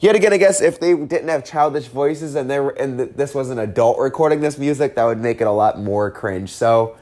Yet 0.00 0.16
again, 0.16 0.32
I 0.32 0.38
guess 0.38 0.62
if 0.62 0.80
they 0.80 0.94
didn't 0.94 1.28
have 1.28 1.44
childish 1.44 1.86
voices 1.88 2.34
and 2.34 2.50
and 2.50 2.98
th- 2.98 3.10
this 3.16 3.34
was 3.34 3.50
an 3.50 3.58
adult 3.58 3.98
recording 3.98 4.40
this 4.40 4.56
music, 4.56 4.94
that 4.94 5.04
would 5.04 5.20
make 5.20 5.42
it 5.42 5.46
a 5.46 5.52
lot 5.52 5.78
more 5.78 6.10
cringe. 6.10 6.50
So 6.50 6.96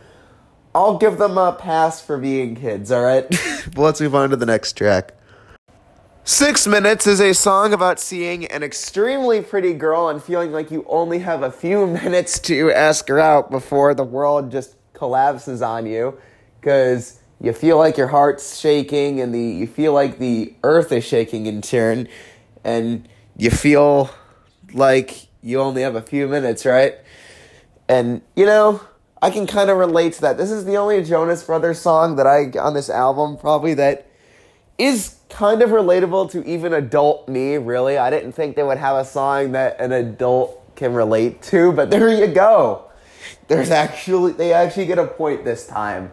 I'll 0.74 0.98
give 0.98 1.16
them 1.16 1.38
a 1.38 1.52
pass 1.52 2.04
for 2.04 2.18
being 2.18 2.56
kids. 2.56 2.90
All 2.90 3.02
right, 3.02 3.24
let's 3.76 4.00
move 4.00 4.16
on 4.16 4.30
to 4.30 4.36
the 4.36 4.46
next 4.46 4.76
track. 4.76 5.14
Six 6.24 6.66
Minutes 6.66 7.06
is 7.06 7.20
a 7.20 7.32
song 7.32 7.72
about 7.72 8.00
seeing 8.00 8.44
an 8.46 8.64
extremely 8.64 9.42
pretty 9.42 9.74
girl 9.74 10.08
and 10.08 10.22
feeling 10.22 10.50
like 10.50 10.70
you 10.72 10.84
only 10.88 11.20
have 11.20 11.44
a 11.44 11.52
few 11.52 11.86
minutes 12.02 12.40
to 12.40 12.72
ask 12.72 13.06
her 13.08 13.20
out 13.20 13.48
before 13.48 13.94
the 13.94 14.04
world 14.04 14.50
just 14.50 14.74
collapses 14.92 15.62
on 15.62 15.86
you 15.86 16.18
because 16.60 17.20
you 17.40 17.52
feel 17.52 17.78
like 17.78 17.96
your 17.96 18.08
heart's 18.08 18.58
shaking 18.58 19.20
and 19.20 19.32
the 19.32 19.40
you 19.40 19.68
feel 19.68 19.92
like 19.92 20.18
the 20.18 20.52
earth 20.64 20.90
is 20.90 21.04
shaking 21.04 21.46
in 21.46 21.62
turn 21.62 22.08
and 22.68 23.08
you 23.38 23.50
feel 23.50 24.10
like 24.74 25.28
you 25.42 25.58
only 25.58 25.80
have 25.82 25.94
a 25.94 26.02
few 26.02 26.28
minutes, 26.28 26.66
right? 26.66 26.96
And 27.88 28.20
you 28.36 28.44
know, 28.44 28.82
I 29.22 29.30
can 29.30 29.46
kind 29.46 29.70
of 29.70 29.78
relate 29.78 30.12
to 30.14 30.20
that. 30.22 30.36
This 30.36 30.50
is 30.50 30.66
the 30.66 30.76
only 30.76 31.02
Jonas 31.02 31.42
Brothers 31.42 31.80
song 31.80 32.16
that 32.16 32.26
I 32.26 32.50
on 32.58 32.74
this 32.74 32.90
album 32.90 33.38
probably 33.38 33.72
that 33.74 34.06
is 34.76 35.16
kind 35.30 35.62
of 35.62 35.70
relatable 35.70 36.30
to 36.32 36.44
even 36.46 36.74
adult 36.74 37.26
me, 37.28 37.56
really. 37.56 37.96
I 37.96 38.10
didn't 38.10 38.32
think 38.32 38.54
they 38.54 38.62
would 38.62 38.78
have 38.78 38.96
a 38.96 39.04
song 39.04 39.52
that 39.52 39.80
an 39.80 39.92
adult 39.92 40.76
can 40.76 40.92
relate 40.92 41.40
to, 41.44 41.72
but 41.72 41.88
there 41.94 42.10
you 42.10 42.26
go. 42.26 42.84
There's 43.48 43.70
actually 43.70 44.32
they 44.32 44.52
actually 44.52 44.86
get 44.86 44.98
a 44.98 45.06
point 45.06 45.44
this 45.44 45.66
time. 45.66 46.12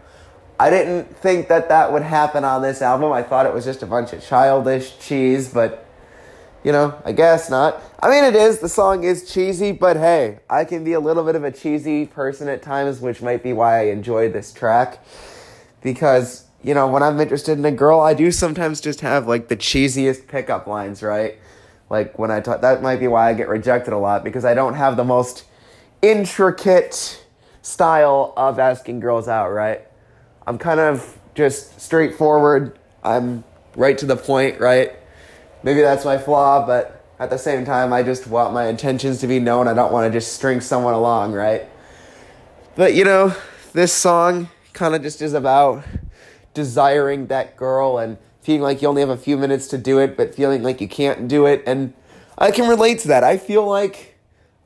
I 0.57 0.69
didn't 0.69 1.17
think 1.17 1.49
that 1.49 1.67
that 1.67 1.91
would 1.91 2.03
happen 2.03 2.45
on 2.45 2.61
this 2.61 2.81
album. 2.81 3.11
I 3.11 3.23
thought 3.23 3.45
it 3.45 3.53
was 3.53 3.65
just 3.65 3.83
a 3.83 3.85
bunch 3.85 4.13
of 4.13 4.23
childish 4.23 4.97
cheese, 4.99 5.49
but 5.53 5.84
you 6.65 6.71
know, 6.71 6.99
I 7.05 7.11
guess 7.11 7.51
not. 7.51 7.79
I 7.99 8.09
mean, 8.09 8.23
it 8.23 8.35
is. 8.35 8.57
The 8.57 8.67
song 8.67 9.03
is 9.03 9.31
cheesy, 9.31 9.71
but 9.71 9.97
hey, 9.97 10.39
I 10.49 10.65
can 10.65 10.83
be 10.83 10.93
a 10.93 10.99
little 10.99 11.23
bit 11.23 11.35
of 11.35 11.43
a 11.43 11.51
cheesy 11.51 12.07
person 12.07 12.47
at 12.49 12.63
times, 12.63 12.99
which 12.99 13.21
might 13.21 13.43
be 13.43 13.53
why 13.53 13.81
I 13.81 13.83
enjoy 13.83 14.31
this 14.31 14.51
track. 14.51 15.05
Because, 15.83 16.45
you 16.63 16.73
know, 16.73 16.87
when 16.87 17.03
I'm 17.03 17.19
interested 17.19 17.59
in 17.59 17.65
a 17.65 17.71
girl, 17.71 17.99
I 17.99 18.15
do 18.15 18.31
sometimes 18.31 18.81
just 18.81 19.01
have 19.01 19.27
like 19.27 19.47
the 19.47 19.55
cheesiest 19.55 20.27
pickup 20.27 20.65
lines, 20.65 21.03
right? 21.03 21.37
Like 21.91 22.17
when 22.17 22.31
I 22.31 22.39
talk, 22.39 22.61
that 22.61 22.81
might 22.81 22.99
be 22.99 23.07
why 23.07 23.29
I 23.29 23.35
get 23.35 23.47
rejected 23.47 23.93
a 23.93 23.99
lot 23.99 24.23
because 24.23 24.43
I 24.43 24.55
don't 24.55 24.73
have 24.73 24.97
the 24.97 25.03
most 25.03 25.43
intricate 26.01 27.23
style 27.61 28.33
of 28.35 28.57
asking 28.57 29.01
girls 29.01 29.27
out, 29.27 29.49
right? 29.49 29.83
I'm 30.47 30.57
kind 30.57 30.79
of 30.79 31.15
just 31.35 31.79
straightforward. 31.79 32.79
I'm 33.03 33.43
right 33.75 33.99
to 33.99 34.07
the 34.07 34.17
point, 34.17 34.59
right? 34.59 34.95
Maybe 35.65 35.81
that's 35.81 36.05
my 36.05 36.17
flaw, 36.17 36.65
but 36.65 37.03
at 37.19 37.29
the 37.29 37.37
same 37.37 37.65
time, 37.65 37.91
I 37.91 38.03
just 38.03 38.27
want 38.27 38.53
my 38.53 38.67
intentions 38.67 39.19
to 39.21 39.27
be 39.27 39.39
known. 39.39 39.67
I 39.67 39.73
don't 39.73 39.91
want 39.91 40.11
to 40.11 40.17
just 40.17 40.33
string 40.33 40.61
someone 40.61 40.93
along, 40.93 41.33
right? 41.33 41.67
But 42.75 42.93
you 42.93 43.03
know, 43.03 43.35
this 43.73 43.91
song 43.91 44.49
kind 44.73 44.95
of 44.95 45.01
just 45.01 45.21
is 45.21 45.33
about 45.33 45.83
desiring 46.53 47.27
that 47.27 47.57
girl 47.57 47.97
and 47.97 48.17
feeling 48.41 48.61
like 48.61 48.81
you 48.81 48.87
only 48.87 49.01
have 49.01 49.09
a 49.09 49.17
few 49.17 49.37
minutes 49.37 49.67
to 49.69 49.77
do 49.77 49.97
it, 49.99 50.15
but 50.15 50.35
feeling 50.35 50.61
like 50.61 50.79
you 50.79 50.87
can't 50.87 51.27
do 51.27 51.47
it. 51.47 51.63
And 51.65 51.93
I 52.37 52.51
can 52.51 52.69
relate 52.69 52.99
to 52.99 53.07
that. 53.07 53.23
I 53.23 53.37
feel 53.37 53.65
like 53.65 54.17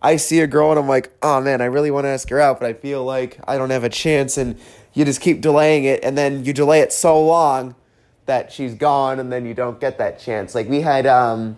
I 0.01 0.17
see 0.17 0.41
a 0.41 0.47
girl 0.47 0.71
and 0.71 0.79
I'm 0.79 0.88
like, 0.88 1.12
oh 1.21 1.39
man, 1.39 1.62
I 1.62 1.65
really 1.65 1.91
want 1.91 2.05
to 2.05 2.09
ask 2.09 2.29
her 2.29 2.41
out, 2.41 2.59
but 2.59 2.67
I 2.67 2.73
feel 2.73 3.05
like 3.05 3.39
I 3.47 3.57
don't 3.57 3.69
have 3.69 3.85
a 3.85 3.89
chance. 3.89 4.38
And 4.38 4.59
you 4.93 5.05
just 5.05 5.21
keep 5.21 5.39
delaying 5.39 5.85
it, 5.85 6.03
and 6.03 6.17
then 6.17 6.43
you 6.43 6.51
delay 6.51 6.81
it 6.81 6.91
so 6.91 7.23
long 7.23 7.75
that 8.30 8.52
she's 8.52 8.76
gone 8.76 9.20
and 9.20 9.32
then 9.32 9.44
you 9.44 9.56
don't 9.56 9.80
get 9.80 9.98
that 9.98 10.20
chance. 10.20 10.54
Like 10.54 10.70
we 10.70 10.82
had 10.82 11.08
um 11.08 11.58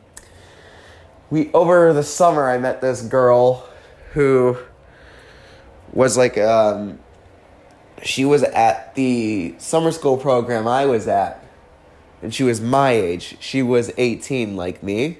we 1.29 1.51
over 1.51 1.91
the 1.93 2.01
summer 2.01 2.49
I 2.49 2.57
met 2.57 2.79
this 2.79 3.01
girl 3.01 3.67
who 4.13 4.57
was 5.91 6.15
like 6.15 6.37
um 6.37 6.97
she 8.03 8.23
was 8.23 8.43
at 8.43 8.95
the 8.95 9.53
summer 9.57 9.91
school 9.91 10.15
program 10.15 10.65
I 10.65 10.85
was 10.85 11.09
at 11.09 11.45
and 12.21 12.33
she 12.33 12.43
was 12.43 12.61
my 12.61 12.91
age. 12.91 13.35
She 13.41 13.61
was 13.61 13.91
18 13.97 14.55
like 14.55 14.81
me. 14.81 15.17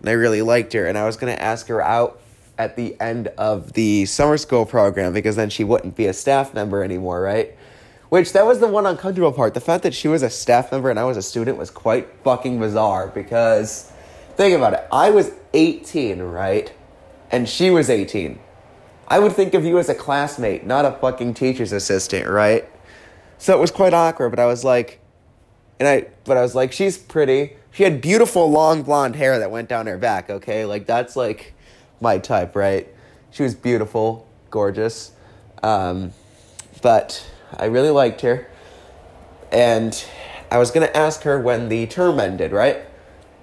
And 0.00 0.08
I 0.08 0.12
really 0.12 0.40
liked 0.40 0.72
her 0.72 0.86
and 0.86 0.96
I 0.96 1.04
was 1.04 1.18
going 1.18 1.34
to 1.36 1.40
ask 1.40 1.66
her 1.66 1.82
out 1.82 2.18
at 2.56 2.76
the 2.76 2.98
end 2.98 3.28
of 3.36 3.74
the 3.74 4.06
summer 4.06 4.38
school 4.38 4.64
program 4.64 5.12
because 5.12 5.36
then 5.36 5.50
she 5.50 5.64
wouldn't 5.64 5.96
be 5.96 6.06
a 6.06 6.14
staff 6.14 6.54
member 6.54 6.82
anymore, 6.82 7.20
right? 7.20 7.56
Which 8.12 8.34
that 8.34 8.44
was 8.44 8.58
the 8.60 8.68
one 8.68 8.84
uncomfortable 8.84 9.32
part. 9.32 9.54
The 9.54 9.60
fact 9.62 9.84
that 9.84 9.94
she 9.94 10.06
was 10.06 10.22
a 10.22 10.28
staff 10.28 10.70
member 10.70 10.90
and 10.90 10.98
I 10.98 11.04
was 11.04 11.16
a 11.16 11.22
student 11.22 11.56
was 11.56 11.70
quite 11.70 12.06
fucking 12.22 12.60
bizarre 12.60 13.06
because 13.06 13.90
think 14.36 14.54
about 14.54 14.74
it. 14.74 14.86
I 14.92 15.08
was 15.08 15.32
18, 15.54 16.20
right? 16.20 16.70
And 17.30 17.48
she 17.48 17.70
was 17.70 17.88
18. 17.88 18.38
I 19.08 19.18
would 19.18 19.32
think 19.32 19.54
of 19.54 19.64
you 19.64 19.78
as 19.78 19.88
a 19.88 19.94
classmate, 19.94 20.66
not 20.66 20.84
a 20.84 20.92
fucking 20.92 21.32
teacher's 21.32 21.72
assistant, 21.72 22.28
right? 22.28 22.68
So 23.38 23.56
it 23.56 23.58
was 23.58 23.70
quite 23.70 23.94
awkward, 23.94 24.28
but 24.28 24.38
I 24.38 24.44
was 24.44 24.62
like 24.62 25.00
and 25.80 25.88
I 25.88 26.08
but 26.24 26.36
I 26.36 26.42
was 26.42 26.54
like 26.54 26.70
she's 26.72 26.98
pretty. 26.98 27.56
She 27.70 27.82
had 27.82 28.02
beautiful 28.02 28.50
long 28.50 28.82
blonde 28.82 29.16
hair 29.16 29.38
that 29.38 29.50
went 29.50 29.70
down 29.70 29.86
her 29.86 29.96
back, 29.96 30.28
okay? 30.28 30.66
Like 30.66 30.86
that's 30.86 31.16
like 31.16 31.54
my 31.98 32.18
type, 32.18 32.56
right? 32.56 32.88
She 33.30 33.42
was 33.42 33.54
beautiful, 33.54 34.28
gorgeous. 34.50 35.12
Um, 35.62 36.12
but 36.82 37.26
I 37.56 37.66
really 37.66 37.90
liked 37.90 38.20
her. 38.22 38.48
And 39.50 40.04
I 40.50 40.58
was 40.58 40.70
going 40.70 40.86
to 40.86 40.96
ask 40.96 41.22
her 41.22 41.38
when 41.38 41.68
the 41.68 41.86
term 41.86 42.20
ended, 42.20 42.52
right? 42.52 42.78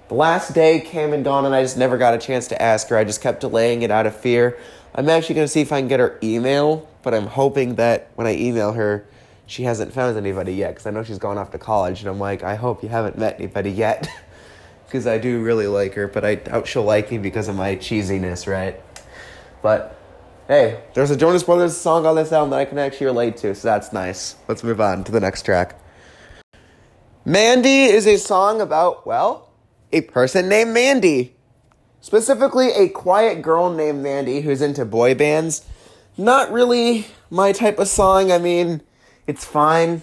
The 0.08 0.14
last 0.14 0.54
day 0.54 0.80
came 0.80 1.12
and 1.12 1.22
gone, 1.22 1.46
and 1.46 1.54
I 1.54 1.62
just 1.62 1.76
never 1.76 1.96
got 1.96 2.14
a 2.14 2.18
chance 2.18 2.48
to 2.48 2.60
ask 2.60 2.88
her. 2.88 2.96
I 2.96 3.04
just 3.04 3.20
kept 3.20 3.40
delaying 3.40 3.82
it 3.82 3.90
out 3.90 4.06
of 4.06 4.16
fear. 4.16 4.58
I'm 4.94 5.08
actually 5.08 5.36
going 5.36 5.44
to 5.44 5.52
see 5.52 5.60
if 5.60 5.72
I 5.72 5.80
can 5.80 5.88
get 5.88 6.00
her 6.00 6.18
email, 6.22 6.88
but 7.02 7.14
I'm 7.14 7.28
hoping 7.28 7.76
that 7.76 8.10
when 8.16 8.26
I 8.26 8.36
email 8.36 8.72
her, 8.72 9.06
she 9.46 9.64
hasn't 9.64 9.92
found 9.92 10.16
anybody 10.16 10.54
yet 10.54 10.70
because 10.70 10.86
I 10.86 10.90
know 10.90 11.04
she's 11.04 11.18
gone 11.18 11.38
off 11.38 11.52
to 11.52 11.58
college. 11.58 12.00
And 12.00 12.08
I'm 12.08 12.18
like, 12.18 12.42
I 12.42 12.56
hope 12.56 12.82
you 12.82 12.88
haven't 12.88 13.18
met 13.18 13.36
anybody 13.38 13.70
yet 13.70 14.08
because 14.86 15.06
I 15.06 15.18
do 15.18 15.42
really 15.42 15.66
like 15.66 15.94
her, 15.94 16.08
but 16.08 16.24
I 16.24 16.36
doubt 16.36 16.66
she'll 16.66 16.82
like 16.82 17.10
me 17.10 17.18
because 17.18 17.48
of 17.48 17.54
my 17.54 17.76
cheesiness, 17.76 18.46
right? 18.46 18.80
But 19.62 19.99
hey, 20.50 20.82
there's 20.94 21.12
a 21.12 21.16
Jonas 21.16 21.44
Brothers 21.44 21.76
song 21.76 22.04
on 22.06 22.16
this 22.16 22.32
album 22.32 22.50
that 22.50 22.58
I 22.58 22.64
can 22.64 22.76
actually 22.76 23.06
relate 23.06 23.36
to, 23.36 23.54
so 23.54 23.68
that's 23.68 23.92
nice. 23.92 24.34
Let's 24.48 24.64
move 24.64 24.80
on 24.80 25.04
to 25.04 25.12
the 25.12 25.20
next 25.20 25.42
track. 25.42 25.78
Mandy 27.24 27.84
is 27.84 28.04
a 28.04 28.16
song 28.16 28.60
about, 28.60 29.06
well, 29.06 29.52
a 29.92 30.00
person 30.00 30.48
named 30.48 30.74
Mandy. 30.74 31.36
Specifically, 32.00 32.72
a 32.72 32.88
quiet 32.88 33.42
girl 33.42 33.72
named 33.72 34.02
Mandy 34.02 34.40
who's 34.40 34.60
into 34.60 34.84
boy 34.84 35.14
bands. 35.14 35.64
Not 36.18 36.50
really 36.50 37.06
my 37.30 37.52
type 37.52 37.78
of 37.78 37.86
song. 37.86 38.32
I 38.32 38.38
mean, 38.38 38.82
it's 39.28 39.44
fine. 39.44 40.02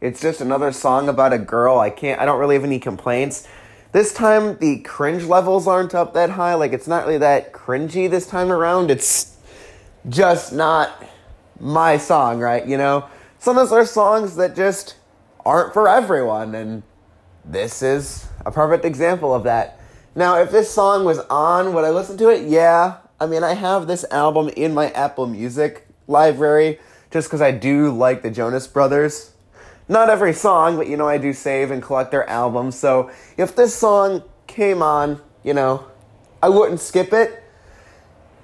It's 0.00 0.20
just 0.20 0.40
another 0.40 0.72
song 0.72 1.08
about 1.08 1.32
a 1.32 1.38
girl. 1.38 1.78
I 1.78 1.90
can't, 1.90 2.20
I 2.20 2.24
don't 2.24 2.40
really 2.40 2.56
have 2.56 2.64
any 2.64 2.80
complaints. 2.80 3.46
This 3.92 4.12
time, 4.12 4.58
the 4.58 4.80
cringe 4.80 5.22
levels 5.22 5.68
aren't 5.68 5.94
up 5.94 6.14
that 6.14 6.30
high. 6.30 6.54
Like, 6.54 6.72
it's 6.72 6.88
not 6.88 7.06
really 7.06 7.18
that 7.18 7.52
cringy 7.52 8.10
this 8.10 8.26
time 8.26 8.50
around. 8.50 8.90
It's 8.90 9.33
just 10.08 10.52
not 10.52 11.04
my 11.60 11.96
song, 11.96 12.40
right? 12.40 12.66
You 12.66 12.76
know, 12.76 13.08
sometimes 13.38 13.70
there's 13.70 13.90
songs 13.90 14.36
that 14.36 14.56
just 14.56 14.96
aren't 15.44 15.72
for 15.72 15.88
everyone, 15.88 16.54
and 16.54 16.82
this 17.44 17.82
is 17.82 18.26
a 18.44 18.50
perfect 18.50 18.84
example 18.84 19.34
of 19.34 19.44
that. 19.44 19.80
Now, 20.14 20.40
if 20.40 20.50
this 20.50 20.70
song 20.70 21.04
was 21.04 21.18
on, 21.30 21.74
would 21.74 21.84
I 21.84 21.90
listen 21.90 22.16
to 22.18 22.28
it? 22.28 22.48
Yeah. 22.48 22.98
I 23.20 23.26
mean, 23.26 23.42
I 23.42 23.54
have 23.54 23.86
this 23.86 24.04
album 24.10 24.48
in 24.56 24.74
my 24.74 24.90
Apple 24.90 25.26
Music 25.26 25.86
library 26.06 26.78
just 27.10 27.28
because 27.28 27.40
I 27.40 27.52
do 27.52 27.90
like 27.90 28.22
the 28.22 28.30
Jonas 28.30 28.66
Brothers. 28.66 29.32
Not 29.88 30.10
every 30.10 30.32
song, 30.32 30.76
but 30.76 30.88
you 30.88 30.96
know, 30.96 31.08
I 31.08 31.18
do 31.18 31.32
save 31.32 31.70
and 31.70 31.82
collect 31.82 32.10
their 32.10 32.28
albums. 32.28 32.78
So 32.78 33.10
if 33.36 33.54
this 33.54 33.74
song 33.74 34.22
came 34.46 34.82
on, 34.82 35.20
you 35.42 35.54
know, 35.54 35.86
I 36.42 36.48
wouldn't 36.48 36.80
skip 36.80 37.12
it 37.12 37.43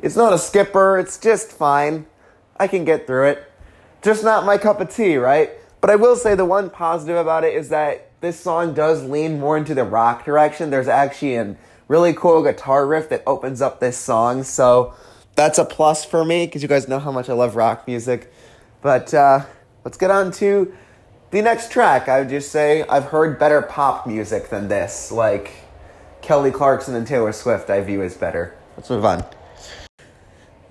it's 0.03 0.17
not 0.17 0.33
a 0.33 0.39
skipper, 0.39 0.99
it's 0.99 1.19
just 1.19 1.53
fine. 1.53 2.07
I 2.59 2.67
can 2.67 2.85
get 2.85 3.07
through 3.07 3.29
it. 3.29 3.53
Just 4.03 4.25
not 4.25 4.45
my 4.45 4.59
cup 4.59 4.81
of 4.81 4.95
tea, 4.95 5.17
right? 5.17 5.51
But 5.81 5.91
I 5.91 5.97
will 5.97 6.17
say 6.17 6.35
the 6.35 6.45
one 6.45 6.71
positive 6.71 7.17
about 7.17 7.45
it 7.45 7.55
is 7.55 7.69
that 7.71 8.11
this 8.21 8.39
song 8.39 8.75
does 8.75 9.03
lean 9.05 9.41
more 9.41 9.57
into 9.57 9.75
the 9.75 9.85
rock 9.85 10.25
direction. 10.25 10.71
There's 10.71 10.89
actually 10.89 11.37
a 11.37 11.57
really 11.89 12.13
cool 12.13 12.43
guitar 12.43 12.87
riff 12.87 13.09
that 13.09 13.23
opens 13.27 13.63
up 13.63 13.81
this 13.81 13.97
song, 13.97 14.43
so 14.43 14.95
that's 15.37 15.59
a 15.59 15.65
plus 15.65 16.05
for 16.05 16.25
me 16.25 16.47
because 16.47 16.63
you 16.63 16.69
guys 16.69 16.87
know 16.89 16.99
how 16.99 17.13
much 17.13 17.29
I 17.29 17.33
love 17.33 17.57
rock 17.57 17.87
music. 17.87 18.33
But 18.83 19.13
uh, 19.15 19.45
let's 19.85 19.97
get 19.97 20.11
on 20.11 20.33
to 20.33 20.75
the 21.31 21.43
next 21.43 21.71
track. 21.71 22.09
I 22.09 22.21
would 22.21 22.29
just 22.29 22.51
say 22.53 22.83
I've 22.89 23.07
heard 23.07 23.39
better 23.39 23.63
pop 23.63 24.07
music 24.07 24.51
than 24.51 24.69
this. 24.69 25.11
Like 25.11 25.53
Kelly 26.21 26.51
Clarkson 26.51 26.95
and 26.95 27.07
Taylor 27.07 27.33
Swift, 27.33 27.71
I 27.71 27.81
view 27.81 28.03
as 28.03 28.17
better. 28.17 28.55
Let's 28.77 28.91
move 28.91 29.05
on. 29.05 29.25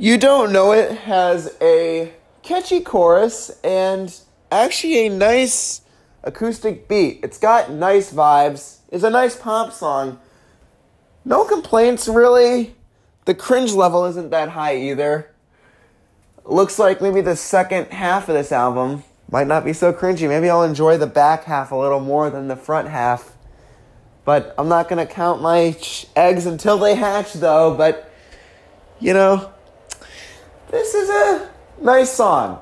You 0.01 0.17
Don't 0.17 0.53
Know 0.53 0.71
It 0.71 0.97
has 0.99 1.57
a 1.59 2.13
catchy 2.41 2.79
chorus 2.79 3.51
and 3.65 4.17
actually 4.49 5.07
a 5.07 5.09
nice 5.09 5.81
acoustic 6.23 6.87
beat. 6.87 7.19
It's 7.21 7.37
got 7.37 7.69
nice 7.69 8.13
vibes. 8.13 8.77
It's 8.93 9.03
a 9.03 9.09
nice 9.09 9.35
pop 9.35 9.73
song. 9.73 10.17
No 11.25 11.43
complaints, 11.43 12.07
really. 12.07 12.77
The 13.25 13.35
cringe 13.35 13.73
level 13.73 14.05
isn't 14.05 14.29
that 14.29 14.47
high 14.47 14.77
either. 14.77 15.31
Looks 16.45 16.79
like 16.79 17.01
maybe 17.01 17.19
the 17.19 17.35
second 17.35 17.87
half 17.87 18.29
of 18.29 18.35
this 18.35 18.53
album 18.53 19.03
might 19.29 19.47
not 19.47 19.65
be 19.65 19.73
so 19.73 19.91
cringy. 19.91 20.29
Maybe 20.29 20.49
I'll 20.49 20.63
enjoy 20.63 20.97
the 20.97 21.07
back 21.07 21.43
half 21.43 21.73
a 21.73 21.75
little 21.75 21.99
more 21.99 22.29
than 22.29 22.47
the 22.47 22.55
front 22.55 22.87
half. 22.87 23.35
But 24.23 24.55
I'm 24.57 24.69
not 24.69 24.87
going 24.87 25.05
to 25.05 25.13
count 25.13 25.41
my 25.41 25.75
eggs 26.15 26.45
until 26.45 26.77
they 26.77 26.95
hatch, 26.95 27.33
though. 27.33 27.75
But, 27.75 28.09
you 29.01 29.11
know, 29.11 29.51
this 30.71 30.93
is 30.93 31.09
a 31.09 31.49
nice 31.81 32.11
song. 32.11 32.61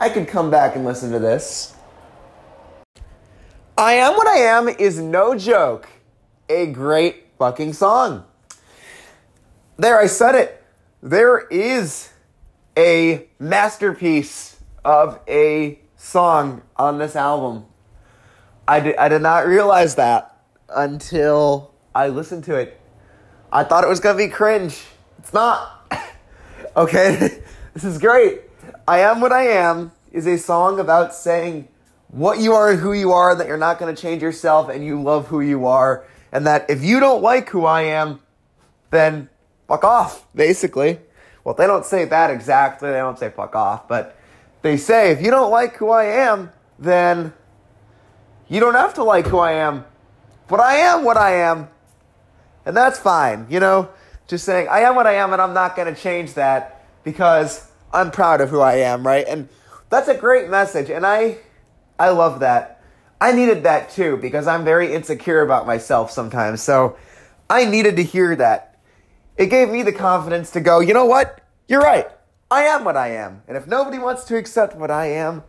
I 0.00 0.08
could 0.08 0.28
come 0.28 0.50
back 0.50 0.76
and 0.76 0.84
listen 0.84 1.12
to 1.12 1.18
this. 1.18 1.74
I 3.76 3.94
Am 3.94 4.14
What 4.14 4.26
I 4.26 4.38
Am 4.38 4.68
is 4.68 4.98
no 4.98 5.34
joke 5.36 5.88
a 6.48 6.66
great 6.66 7.26
fucking 7.38 7.72
song. 7.72 8.24
There, 9.76 9.98
I 9.98 10.06
said 10.06 10.34
it. 10.34 10.62
There 11.02 11.46
is 11.48 12.10
a 12.76 13.26
masterpiece 13.38 14.60
of 14.84 15.20
a 15.28 15.78
song 15.96 16.62
on 16.76 16.98
this 16.98 17.16
album. 17.16 17.66
I 18.66 18.80
did, 18.80 18.96
I 18.96 19.08
did 19.08 19.22
not 19.22 19.46
realize 19.46 19.96
that 19.96 20.40
until 20.68 21.74
I 21.94 22.08
listened 22.08 22.44
to 22.44 22.56
it. 22.56 22.80
I 23.50 23.64
thought 23.64 23.84
it 23.84 23.88
was 23.88 24.00
going 24.00 24.16
to 24.16 24.24
be 24.24 24.30
cringe. 24.30 24.82
It's 25.18 25.32
not. 25.32 25.81
Okay, 26.76 27.42
this 27.74 27.84
is 27.84 27.98
great. 27.98 28.42
I 28.86 29.00
Am 29.00 29.20
What 29.20 29.32
I 29.32 29.48
Am 29.48 29.92
is 30.12 30.26
a 30.26 30.38
song 30.38 30.78
about 30.80 31.14
saying 31.14 31.68
what 32.08 32.38
you 32.38 32.52
are 32.52 32.70
and 32.70 32.80
who 32.80 32.92
you 32.92 33.12
are, 33.12 33.34
that 33.34 33.46
you're 33.46 33.56
not 33.56 33.78
going 33.78 33.94
to 33.94 34.00
change 34.00 34.22
yourself 34.22 34.68
and 34.68 34.84
you 34.84 35.00
love 35.00 35.28
who 35.28 35.40
you 35.40 35.66
are, 35.66 36.04
and 36.30 36.46
that 36.46 36.68
if 36.68 36.82
you 36.82 37.00
don't 37.00 37.22
like 37.22 37.48
who 37.50 37.64
I 37.64 37.82
am, 37.82 38.20
then 38.90 39.28
fuck 39.68 39.84
off, 39.84 40.26
basically. 40.34 40.98
Well, 41.44 41.54
they 41.54 41.66
don't 41.66 41.84
say 41.84 42.04
that 42.04 42.30
exactly, 42.30 42.90
they 42.90 42.98
don't 42.98 43.18
say 43.18 43.30
fuck 43.30 43.54
off, 43.56 43.88
but 43.88 44.16
they 44.62 44.76
say 44.76 45.10
if 45.10 45.20
you 45.20 45.30
don't 45.30 45.50
like 45.50 45.76
who 45.76 45.90
I 45.90 46.04
am, 46.04 46.52
then 46.78 47.32
you 48.48 48.60
don't 48.60 48.74
have 48.74 48.94
to 48.94 49.04
like 49.04 49.26
who 49.26 49.38
I 49.38 49.52
am. 49.52 49.84
But 50.48 50.60
I 50.60 50.76
am 50.76 51.04
what 51.04 51.16
I 51.16 51.36
am. 51.36 51.68
And 52.64 52.76
that's 52.76 52.98
fine, 52.98 53.46
you 53.48 53.58
know? 53.58 53.88
Just 54.28 54.44
saying, 54.44 54.68
I 54.68 54.80
am 54.80 54.94
what 54.94 55.06
I 55.06 55.14
am, 55.14 55.32
and 55.32 55.42
I'm 55.42 55.54
not 55.54 55.76
going 55.76 55.92
to 55.92 56.00
change 56.00 56.34
that 56.34 56.86
because 57.04 57.70
I'm 57.92 58.10
proud 58.10 58.40
of 58.40 58.50
who 58.50 58.60
I 58.60 58.74
am, 58.76 59.06
right? 59.06 59.26
And 59.26 59.48
that's 59.90 60.08
a 60.08 60.14
great 60.14 60.48
message, 60.48 60.90
and 60.90 61.04
I, 61.04 61.38
I 61.98 62.10
love 62.10 62.40
that. 62.40 62.82
I 63.20 63.30
needed 63.30 63.62
that 63.62 63.90
too 63.90 64.16
because 64.16 64.48
I'm 64.48 64.64
very 64.64 64.92
insecure 64.92 65.42
about 65.42 65.64
myself 65.64 66.10
sometimes. 66.10 66.60
So 66.60 66.96
I 67.48 67.64
needed 67.64 67.94
to 67.96 68.02
hear 68.02 68.34
that. 68.34 68.80
It 69.36 69.46
gave 69.46 69.68
me 69.68 69.84
the 69.84 69.92
confidence 69.92 70.50
to 70.52 70.60
go, 70.60 70.80
you 70.80 70.92
know 70.92 71.04
what? 71.04 71.40
You're 71.68 71.82
right. 71.82 72.08
I 72.50 72.64
am 72.64 72.84
what 72.84 72.96
I 72.96 73.12
am. 73.12 73.42
And 73.46 73.56
if 73.56 73.66
nobody 73.66 73.98
wants 73.98 74.24
to 74.24 74.36
accept 74.36 74.74
what 74.74 74.90
I 74.90 75.06
am, 75.06 75.44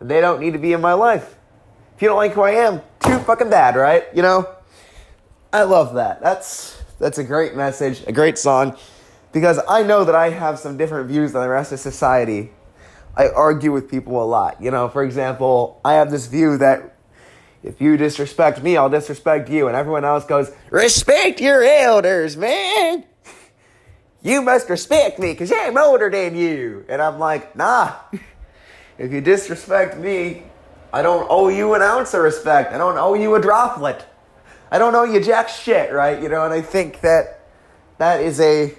they 0.00 0.20
don't 0.20 0.40
need 0.40 0.52
to 0.52 0.58
be 0.58 0.72
in 0.72 0.80
my 0.80 0.92
life. 0.92 1.36
If 1.96 2.02
you 2.02 2.08
don't 2.08 2.18
like 2.18 2.32
who 2.32 2.42
I 2.42 2.52
am, 2.52 2.82
too 3.02 3.18
fucking 3.20 3.50
bad, 3.50 3.76
right? 3.76 4.04
You 4.14 4.22
know? 4.22 4.48
I 5.52 5.62
love 5.62 5.94
that. 5.94 6.20
That's 6.20 6.79
that's 7.00 7.18
a 7.18 7.24
great 7.24 7.56
message, 7.56 8.04
a 8.06 8.12
great 8.12 8.38
song 8.38 8.76
because 9.32 9.58
I 9.68 9.82
know 9.82 10.04
that 10.04 10.14
I 10.14 10.30
have 10.30 10.58
some 10.58 10.76
different 10.76 11.08
views 11.08 11.32
than 11.32 11.42
the 11.42 11.48
rest 11.48 11.72
of 11.72 11.80
society. 11.80 12.50
I 13.16 13.28
argue 13.28 13.72
with 13.72 13.90
people 13.90 14.22
a 14.22 14.24
lot. 14.24 14.62
You 14.62 14.70
know, 14.70 14.88
for 14.88 15.02
example, 15.02 15.80
I 15.84 15.94
have 15.94 16.10
this 16.10 16.26
view 16.26 16.58
that 16.58 16.96
if 17.62 17.80
you 17.80 17.96
disrespect 17.96 18.62
me, 18.62 18.76
I'll 18.76 18.88
disrespect 18.88 19.50
you, 19.50 19.66
and 19.66 19.76
everyone 19.76 20.04
else 20.04 20.24
goes, 20.24 20.52
Respect 20.70 21.40
your 21.40 21.62
elders, 21.62 22.36
man 22.36 23.04
you 24.22 24.42
must 24.42 24.68
respect 24.68 25.18
me 25.18 25.32
because 25.32 25.52
I'm 25.54 25.78
older 25.78 26.10
than 26.10 26.36
you. 26.36 26.84
And 26.88 27.00
I'm 27.00 27.18
like, 27.18 27.56
nah, 27.56 27.94
if 28.98 29.12
you 29.12 29.20
disrespect 29.20 29.96
me, 29.96 30.44
I 30.92 31.02
don't 31.02 31.26
owe 31.30 31.48
you 31.48 31.74
an 31.74 31.82
ounce 31.82 32.14
of 32.14 32.22
respect. 32.22 32.72
I 32.72 32.78
don't 32.78 32.98
owe 32.98 33.14
you 33.14 33.34
a 33.34 33.40
droplet. 33.40 34.04
I 34.70 34.78
don't 34.78 34.92
know 34.92 35.04
you 35.04 35.20
jack 35.20 35.48
shit, 35.48 35.92
right? 35.92 36.22
You 36.22 36.28
know, 36.28 36.44
and 36.44 36.54
I 36.54 36.62
think 36.62 37.00
that 37.00 37.40
that 37.98 38.20
is 38.20 38.40
a, 38.40 38.74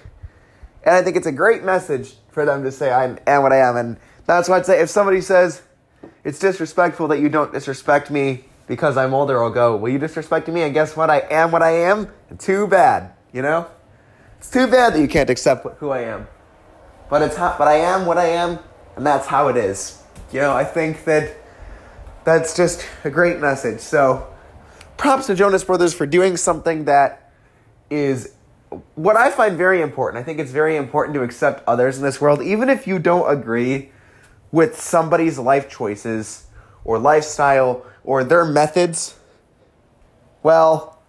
and 0.83 0.95
I 0.95 1.01
think 1.01 1.17
it's 1.17 1.27
a 1.27 1.31
great 1.31 1.63
message 1.63 2.15
for 2.29 2.45
them 2.45 2.63
to 2.63 2.71
say 2.71 2.91
I 2.91 3.17
am 3.27 3.43
what 3.43 3.51
I 3.51 3.57
am. 3.57 3.75
And 3.75 3.97
that's 4.25 4.47
why 4.47 4.57
I'd 4.57 4.65
say 4.65 4.81
if 4.81 4.89
somebody 4.89 5.21
says 5.21 5.61
it's 6.23 6.39
disrespectful 6.39 7.07
that 7.09 7.19
you 7.19 7.29
don't 7.29 7.51
disrespect 7.51 8.09
me 8.09 8.45
because 8.67 8.95
I'm 8.95 9.13
older, 9.13 9.43
I'll 9.43 9.51
go, 9.51 9.75
well, 9.75 9.91
you 9.91 9.99
disrespected 9.99 10.53
me, 10.53 10.61
and 10.61 10.73
guess 10.73 10.95
what? 10.95 11.09
I 11.09 11.25
am 11.29 11.51
what 11.51 11.61
I 11.61 11.71
am. 11.71 12.07
Too 12.37 12.67
bad, 12.67 13.11
you 13.33 13.41
know? 13.41 13.67
It's 14.37 14.49
too 14.49 14.65
bad 14.65 14.93
that 14.93 15.01
you 15.01 15.09
can't 15.09 15.29
accept 15.29 15.67
who 15.79 15.89
I 15.89 16.01
am. 16.01 16.27
But 17.09 17.21
it's 17.21 17.35
how, 17.35 17.55
but 17.57 17.67
I 17.67 17.75
am 17.75 18.05
what 18.05 18.17
I 18.17 18.27
am, 18.27 18.59
and 18.95 19.05
that's 19.05 19.27
how 19.27 19.49
it 19.49 19.57
is. 19.57 20.01
You 20.31 20.39
know, 20.39 20.53
I 20.53 20.63
think 20.63 21.03
that 21.03 21.35
that's 22.23 22.55
just 22.55 22.87
a 23.03 23.09
great 23.09 23.39
message. 23.39 23.81
So, 23.81 24.30
props 25.01 25.25
to 25.25 25.33
Jonas 25.33 25.63
Brothers 25.63 25.95
for 25.95 26.05
doing 26.05 26.37
something 26.37 26.85
that 26.85 27.31
is 27.89 28.35
what 28.93 29.17
I 29.17 29.31
find 29.31 29.57
very 29.57 29.81
important. 29.81 30.21
I 30.21 30.23
think 30.23 30.39
it's 30.39 30.51
very 30.51 30.77
important 30.77 31.15
to 31.15 31.23
accept 31.23 31.63
others 31.67 31.97
in 31.97 32.03
this 32.03 32.21
world, 32.21 32.43
even 32.43 32.69
if 32.69 32.85
you 32.85 32.99
don't 32.99 33.27
agree 33.27 33.89
with 34.51 34.79
somebody's 34.79 35.39
life 35.39 35.67
choices 35.67 36.45
or 36.85 36.99
lifestyle 36.99 37.83
or 38.03 38.23
their 38.23 38.45
methods. 38.45 39.17
Well, 40.43 40.99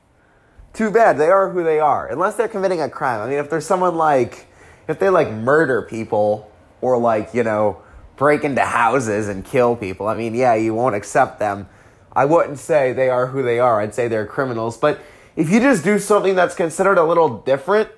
too 0.73 0.91
bad. 0.91 1.19
They 1.19 1.29
are 1.29 1.51
who 1.51 1.63
they 1.63 1.79
are. 1.79 2.07
Unless 2.11 2.37
they're 2.37 2.49
committing 2.49 2.81
a 2.81 2.89
crime. 2.89 3.21
I 3.21 3.29
mean, 3.29 3.39
if 3.39 3.51
there's 3.51 3.67
someone 3.67 3.97
like, 3.97 4.47
if 4.89 4.99
they 5.01 5.11
like 5.11 5.31
murder 5.31 5.83
people 5.83 6.51
or 6.81 6.97
like, 6.97 7.35
you 7.35 7.43
know, 7.43 7.83
break 8.17 8.43
into 8.43 8.63
houses 8.63 9.29
and 9.29 9.45
kill 9.45 9.77
people, 9.77 10.09
I 10.09 10.15
mean, 10.15 10.35
yeah, 10.35 10.55
you 10.55 10.73
won't 10.73 10.95
accept 10.95 11.39
them. 11.39 11.69
I 12.15 12.25
wouldn't 12.25 12.59
say 12.59 12.93
they 12.93 13.09
are 13.09 13.29
who 13.29 13.43
they 13.43 13.59
are. 13.59 13.81
I'd 13.81 13.95
say 13.95 14.09
they're 14.09 14.27
criminals. 14.27 14.77
But 14.77 15.01
if 15.37 15.51
you 15.51 15.61
just 15.61 15.83
do 15.83 15.99
something 15.99 16.35
that's 16.35 16.55
considered 16.55 16.99
a 16.99 17.05
little 17.05 17.39
different, 17.39 17.89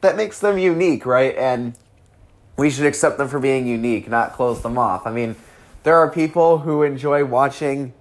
that 0.00 0.16
makes 0.16 0.38
them 0.40 0.58
unique, 0.58 1.06
right? 1.06 1.34
And 1.36 1.74
we 2.56 2.70
should 2.70 2.86
accept 2.86 3.18
them 3.18 3.28
for 3.28 3.40
being 3.40 3.66
unique, 3.66 4.08
not 4.08 4.34
close 4.34 4.62
them 4.62 4.76
off. 4.76 5.06
I 5.06 5.12
mean, 5.12 5.36
there 5.82 5.96
are 5.96 6.10
people 6.10 6.58
who 6.58 6.82
enjoy 6.82 7.24
watching 7.24 7.94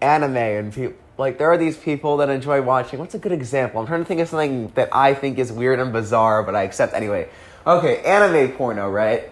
anime 0.00 0.36
and 0.36 0.72
people 0.72 0.96
like 1.18 1.36
there 1.36 1.52
are 1.52 1.58
these 1.58 1.76
people 1.76 2.16
that 2.16 2.30
enjoy 2.30 2.62
watching. 2.62 2.98
What's 2.98 3.14
a 3.14 3.18
good 3.18 3.32
example? 3.32 3.78
I'm 3.80 3.86
trying 3.86 4.00
to 4.00 4.06
think 4.06 4.22
of 4.22 4.28
something 4.28 4.68
that 4.74 4.88
I 4.90 5.12
think 5.12 5.38
is 5.38 5.52
weird 5.52 5.78
and 5.78 5.92
bizarre, 5.92 6.42
but 6.42 6.54
I 6.56 6.62
accept 6.62 6.94
anyway. 6.94 7.28
Okay, 7.66 8.02
anime 8.04 8.52
porno, 8.52 8.88
right? 8.88 9.30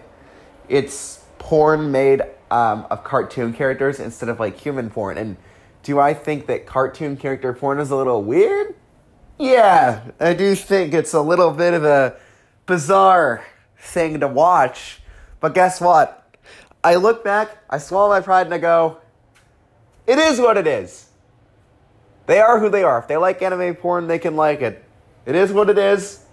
It's 0.67 1.23
porn 1.39 1.91
made 1.91 2.21
um, 2.51 2.85
of 2.91 3.03
cartoon 3.03 3.53
characters 3.53 3.99
instead 3.99 4.29
of 4.29 4.39
like 4.39 4.59
human 4.59 4.91
porn. 4.91 5.17
And 5.17 5.37
do 5.83 5.99
I 5.99 6.13
think 6.13 6.47
that 6.47 6.65
cartoon 6.65 7.17
character 7.17 7.53
porn 7.53 7.79
is 7.79 7.91
a 7.91 7.95
little 7.95 8.23
weird? 8.23 8.75
Yeah, 9.37 10.01
I 10.19 10.33
do 10.33 10.53
think 10.55 10.93
it's 10.93 11.13
a 11.13 11.21
little 11.21 11.51
bit 11.51 11.73
of 11.73 11.85
a 11.85 12.17
bizarre 12.65 13.43
thing 13.77 14.19
to 14.19 14.27
watch. 14.27 15.01
But 15.39 15.53
guess 15.53 15.79
what? 15.79 16.15
I 16.83 16.95
look 16.95 17.23
back, 17.23 17.57
I 17.69 17.77
swallow 17.77 18.09
my 18.09 18.21
pride, 18.21 18.47
and 18.47 18.53
I 18.53 18.57
go, 18.57 18.97
it 20.07 20.17
is 20.17 20.39
what 20.39 20.57
it 20.57 20.67
is. 20.67 21.07
They 22.25 22.39
are 22.39 22.59
who 22.59 22.69
they 22.69 22.83
are. 22.83 22.99
If 22.99 23.07
they 23.07 23.17
like 23.17 23.41
anime 23.41 23.75
porn, 23.75 24.07
they 24.07 24.19
can 24.19 24.35
like 24.35 24.61
it. 24.61 24.83
It 25.25 25.35
is 25.35 25.51
what 25.51 25.69
it 25.69 25.77
is. 25.77 26.23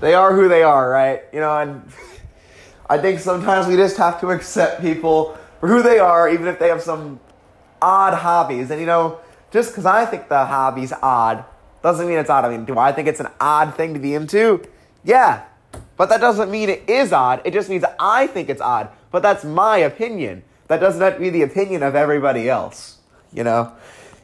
They 0.00 0.14
are 0.14 0.34
who 0.34 0.48
they 0.48 0.62
are, 0.62 0.88
right? 0.88 1.22
You 1.32 1.40
know, 1.40 1.58
and 1.58 1.82
I 2.88 2.98
think 2.98 3.20
sometimes 3.20 3.66
we 3.66 3.76
just 3.76 3.96
have 3.96 4.20
to 4.20 4.30
accept 4.30 4.80
people 4.80 5.38
for 5.60 5.68
who 5.68 5.82
they 5.82 5.98
are, 5.98 6.28
even 6.28 6.46
if 6.46 6.58
they 6.58 6.68
have 6.68 6.82
some 6.82 7.20
odd 7.82 8.14
hobbies. 8.14 8.70
And 8.70 8.80
you 8.80 8.86
know, 8.86 9.18
just 9.50 9.70
because 9.70 9.84
I 9.84 10.06
think 10.06 10.28
the 10.28 10.46
hobby's 10.46 10.92
odd 11.02 11.44
doesn't 11.82 12.06
mean 12.06 12.18
it's 12.18 12.30
odd. 12.30 12.44
I 12.44 12.50
mean, 12.50 12.64
do 12.64 12.78
I 12.78 12.92
think 12.92 13.08
it's 13.08 13.20
an 13.20 13.28
odd 13.40 13.74
thing 13.74 13.92
to 13.94 14.00
be 14.00 14.14
into? 14.14 14.64
Yeah. 15.04 15.44
But 15.96 16.08
that 16.08 16.20
doesn't 16.20 16.50
mean 16.50 16.68
it 16.68 16.88
is 16.88 17.12
odd. 17.12 17.42
It 17.44 17.52
just 17.52 17.68
means 17.68 17.84
I 17.98 18.26
think 18.28 18.48
it's 18.48 18.60
odd. 18.60 18.88
But 19.10 19.22
that's 19.22 19.44
my 19.44 19.78
opinion. 19.78 20.44
That 20.68 20.78
doesn't 20.78 21.18
be 21.18 21.28
the 21.28 21.42
opinion 21.42 21.82
of 21.82 21.94
everybody 21.94 22.48
else, 22.48 22.98
you 23.32 23.44
know? 23.44 23.72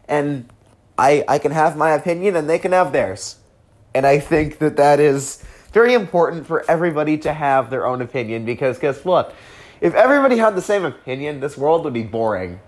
And 0.08 0.48
I, 0.96 1.24
I 1.28 1.38
can 1.38 1.52
have 1.52 1.76
my 1.76 1.90
opinion 1.90 2.36
and 2.36 2.48
they 2.48 2.58
can 2.58 2.72
have 2.72 2.92
theirs. 2.92 3.36
And 3.94 4.06
I 4.06 4.18
think 4.20 4.58
that 4.58 4.76
that 4.76 5.00
is 5.00 5.44
very 5.72 5.92
important 5.92 6.46
for 6.46 6.64
everybody 6.70 7.18
to 7.18 7.32
have 7.32 7.68
their 7.68 7.86
own 7.86 8.00
opinion 8.00 8.46
because 8.46 8.78
guess 8.78 9.04
what? 9.04 9.34
if 9.80 9.94
everybody 9.94 10.36
had 10.36 10.56
the 10.56 10.62
same 10.62 10.84
opinion, 10.84 11.40
this 11.40 11.56
world 11.56 11.84
would 11.84 11.94
be 11.94 12.02
boring. 12.02 12.60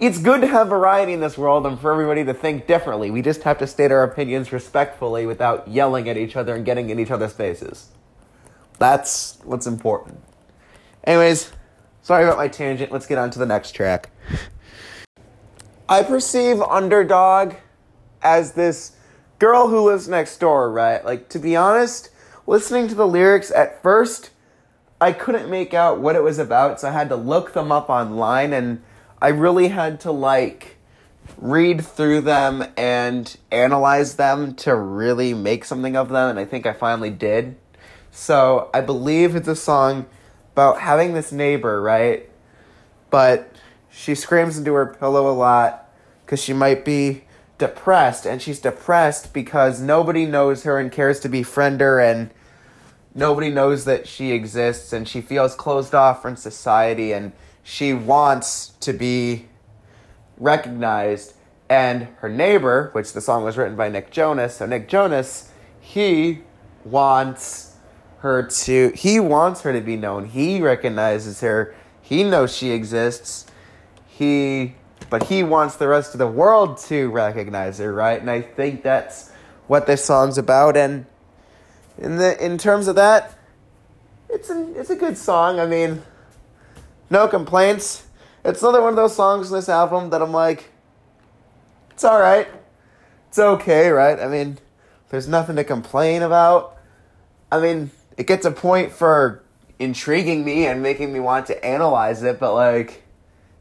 It's 0.00 0.20
good 0.20 0.42
to 0.42 0.46
have 0.46 0.68
variety 0.68 1.12
in 1.12 1.18
this 1.18 1.36
world 1.36 1.66
and 1.66 1.78
for 1.78 1.90
everybody 1.90 2.24
to 2.24 2.32
think 2.32 2.68
differently. 2.68 3.10
We 3.10 3.20
just 3.20 3.42
have 3.42 3.58
to 3.58 3.66
state 3.66 3.90
our 3.90 4.04
opinions 4.04 4.52
respectfully 4.52 5.26
without 5.26 5.66
yelling 5.66 6.08
at 6.08 6.16
each 6.16 6.36
other 6.36 6.54
and 6.54 6.64
getting 6.64 6.90
in 6.90 7.00
each 7.00 7.10
other's 7.10 7.32
faces. 7.32 7.88
That's 8.78 9.38
what's 9.42 9.66
important. 9.66 10.20
Anyways, 11.02 11.50
sorry 12.00 12.24
about 12.24 12.36
my 12.36 12.46
tangent. 12.46 12.92
Let's 12.92 13.06
get 13.06 13.18
on 13.18 13.30
to 13.30 13.40
the 13.40 13.46
next 13.46 13.72
track. 13.72 14.10
I 15.88 16.04
perceive 16.04 16.62
Underdog 16.62 17.54
as 18.22 18.52
this 18.52 18.92
girl 19.40 19.66
who 19.66 19.80
lives 19.80 20.06
next 20.06 20.38
door, 20.38 20.70
right? 20.70 21.04
Like, 21.04 21.28
to 21.30 21.40
be 21.40 21.56
honest, 21.56 22.10
listening 22.46 22.86
to 22.86 22.94
the 22.94 23.06
lyrics 23.06 23.50
at 23.50 23.82
first, 23.82 24.30
I 25.00 25.10
couldn't 25.10 25.50
make 25.50 25.74
out 25.74 25.98
what 25.98 26.14
it 26.14 26.22
was 26.22 26.38
about, 26.38 26.80
so 26.80 26.88
I 26.88 26.92
had 26.92 27.08
to 27.08 27.16
look 27.16 27.52
them 27.52 27.72
up 27.72 27.90
online 27.90 28.52
and 28.52 28.80
I 29.20 29.28
really 29.28 29.68
had 29.68 30.00
to 30.00 30.12
like 30.12 30.76
read 31.36 31.84
through 31.84 32.22
them 32.22 32.64
and 32.76 33.36
analyze 33.50 34.16
them 34.16 34.54
to 34.54 34.74
really 34.74 35.34
make 35.34 35.64
something 35.64 35.96
of 35.96 36.08
them, 36.08 36.30
and 36.30 36.38
I 36.38 36.44
think 36.44 36.66
I 36.66 36.72
finally 36.72 37.10
did. 37.10 37.56
So 38.10 38.70
I 38.72 38.80
believe 38.80 39.36
it's 39.36 39.48
a 39.48 39.56
song 39.56 40.06
about 40.52 40.80
having 40.80 41.14
this 41.14 41.30
neighbor, 41.30 41.80
right? 41.80 42.28
But 43.10 43.52
she 43.90 44.14
screams 44.14 44.58
into 44.58 44.72
her 44.74 44.86
pillow 44.86 45.30
a 45.30 45.34
lot 45.34 45.88
because 46.24 46.42
she 46.42 46.52
might 46.52 46.84
be 46.84 47.24
depressed, 47.58 48.24
and 48.26 48.40
she's 48.40 48.60
depressed 48.60 49.32
because 49.32 49.80
nobody 49.80 50.26
knows 50.26 50.62
her 50.62 50.78
and 50.78 50.92
cares 50.92 51.20
to 51.20 51.28
befriend 51.28 51.80
her, 51.80 52.00
and 52.00 52.30
nobody 53.18 53.50
knows 53.50 53.84
that 53.84 54.06
she 54.06 54.30
exists, 54.32 54.92
and 54.92 55.06
she 55.06 55.20
feels 55.20 55.54
closed 55.54 55.94
off 55.94 56.22
from 56.22 56.36
society, 56.36 57.12
and 57.12 57.32
she 57.62 57.92
wants 57.92 58.68
to 58.80 58.92
be 58.92 59.46
recognized. 60.38 61.34
And 61.68 62.08
her 62.18 62.28
neighbor, 62.28 62.88
which 62.92 63.12
the 63.12 63.20
song 63.20 63.44
was 63.44 63.58
written 63.58 63.76
by 63.76 63.90
Nick 63.90 64.10
Jonas, 64.10 64.56
so 64.56 64.66
Nick 64.66 64.88
Jonas, 64.88 65.50
he 65.80 66.40
wants 66.84 67.74
her 68.20 68.42
to 68.42 68.92
he 68.94 69.20
wants 69.20 69.60
her 69.62 69.72
to 69.72 69.80
be 69.80 69.96
known. 69.96 70.24
He 70.24 70.60
recognizes 70.60 71.40
her. 71.40 71.74
He 72.00 72.24
knows 72.24 72.56
she 72.56 72.70
exists. 72.70 73.46
He 74.06 74.74
but 75.10 75.24
he 75.24 75.42
wants 75.42 75.76
the 75.76 75.88
rest 75.88 76.14
of 76.14 76.18
the 76.18 76.26
world 76.26 76.78
to 76.78 77.10
recognize 77.10 77.78
her, 77.78 77.92
right? 77.92 78.20
And 78.20 78.30
I 78.30 78.40
think 78.40 78.82
that's 78.82 79.30
what 79.66 79.86
this 79.86 80.04
song's 80.04 80.38
about 80.38 80.76
and 80.76 81.06
in 81.98 82.16
the 82.16 82.44
in 82.44 82.58
terms 82.58 82.88
of 82.88 82.96
that, 82.96 83.36
it's 84.28 84.50
a 84.50 84.72
it's 84.78 84.90
a 84.90 84.96
good 84.96 85.16
song. 85.16 85.58
I 85.58 85.66
mean, 85.66 86.02
no 87.10 87.28
complaints. 87.28 88.06
It's 88.44 88.62
another 88.62 88.80
one 88.80 88.90
of 88.90 88.96
those 88.96 89.16
songs 89.16 89.50
in 89.50 89.56
this 89.56 89.68
album 89.68 90.10
that 90.10 90.22
I'm 90.22 90.32
like, 90.32 90.70
it's 91.90 92.04
all 92.04 92.20
right. 92.20 92.48
It's 93.28 93.38
okay, 93.38 93.90
right? 93.90 94.18
I 94.18 94.28
mean, 94.28 94.58
there's 95.10 95.28
nothing 95.28 95.56
to 95.56 95.64
complain 95.64 96.22
about. 96.22 96.76
I 97.50 97.60
mean, 97.60 97.90
it 98.16 98.26
gets 98.26 98.46
a 98.46 98.50
point 98.50 98.92
for 98.92 99.42
intriguing 99.78 100.44
me 100.44 100.66
and 100.66 100.82
making 100.82 101.12
me 101.12 101.20
want 101.20 101.46
to 101.46 101.64
analyze 101.64 102.22
it, 102.22 102.38
but 102.38 102.54
like, 102.54 103.02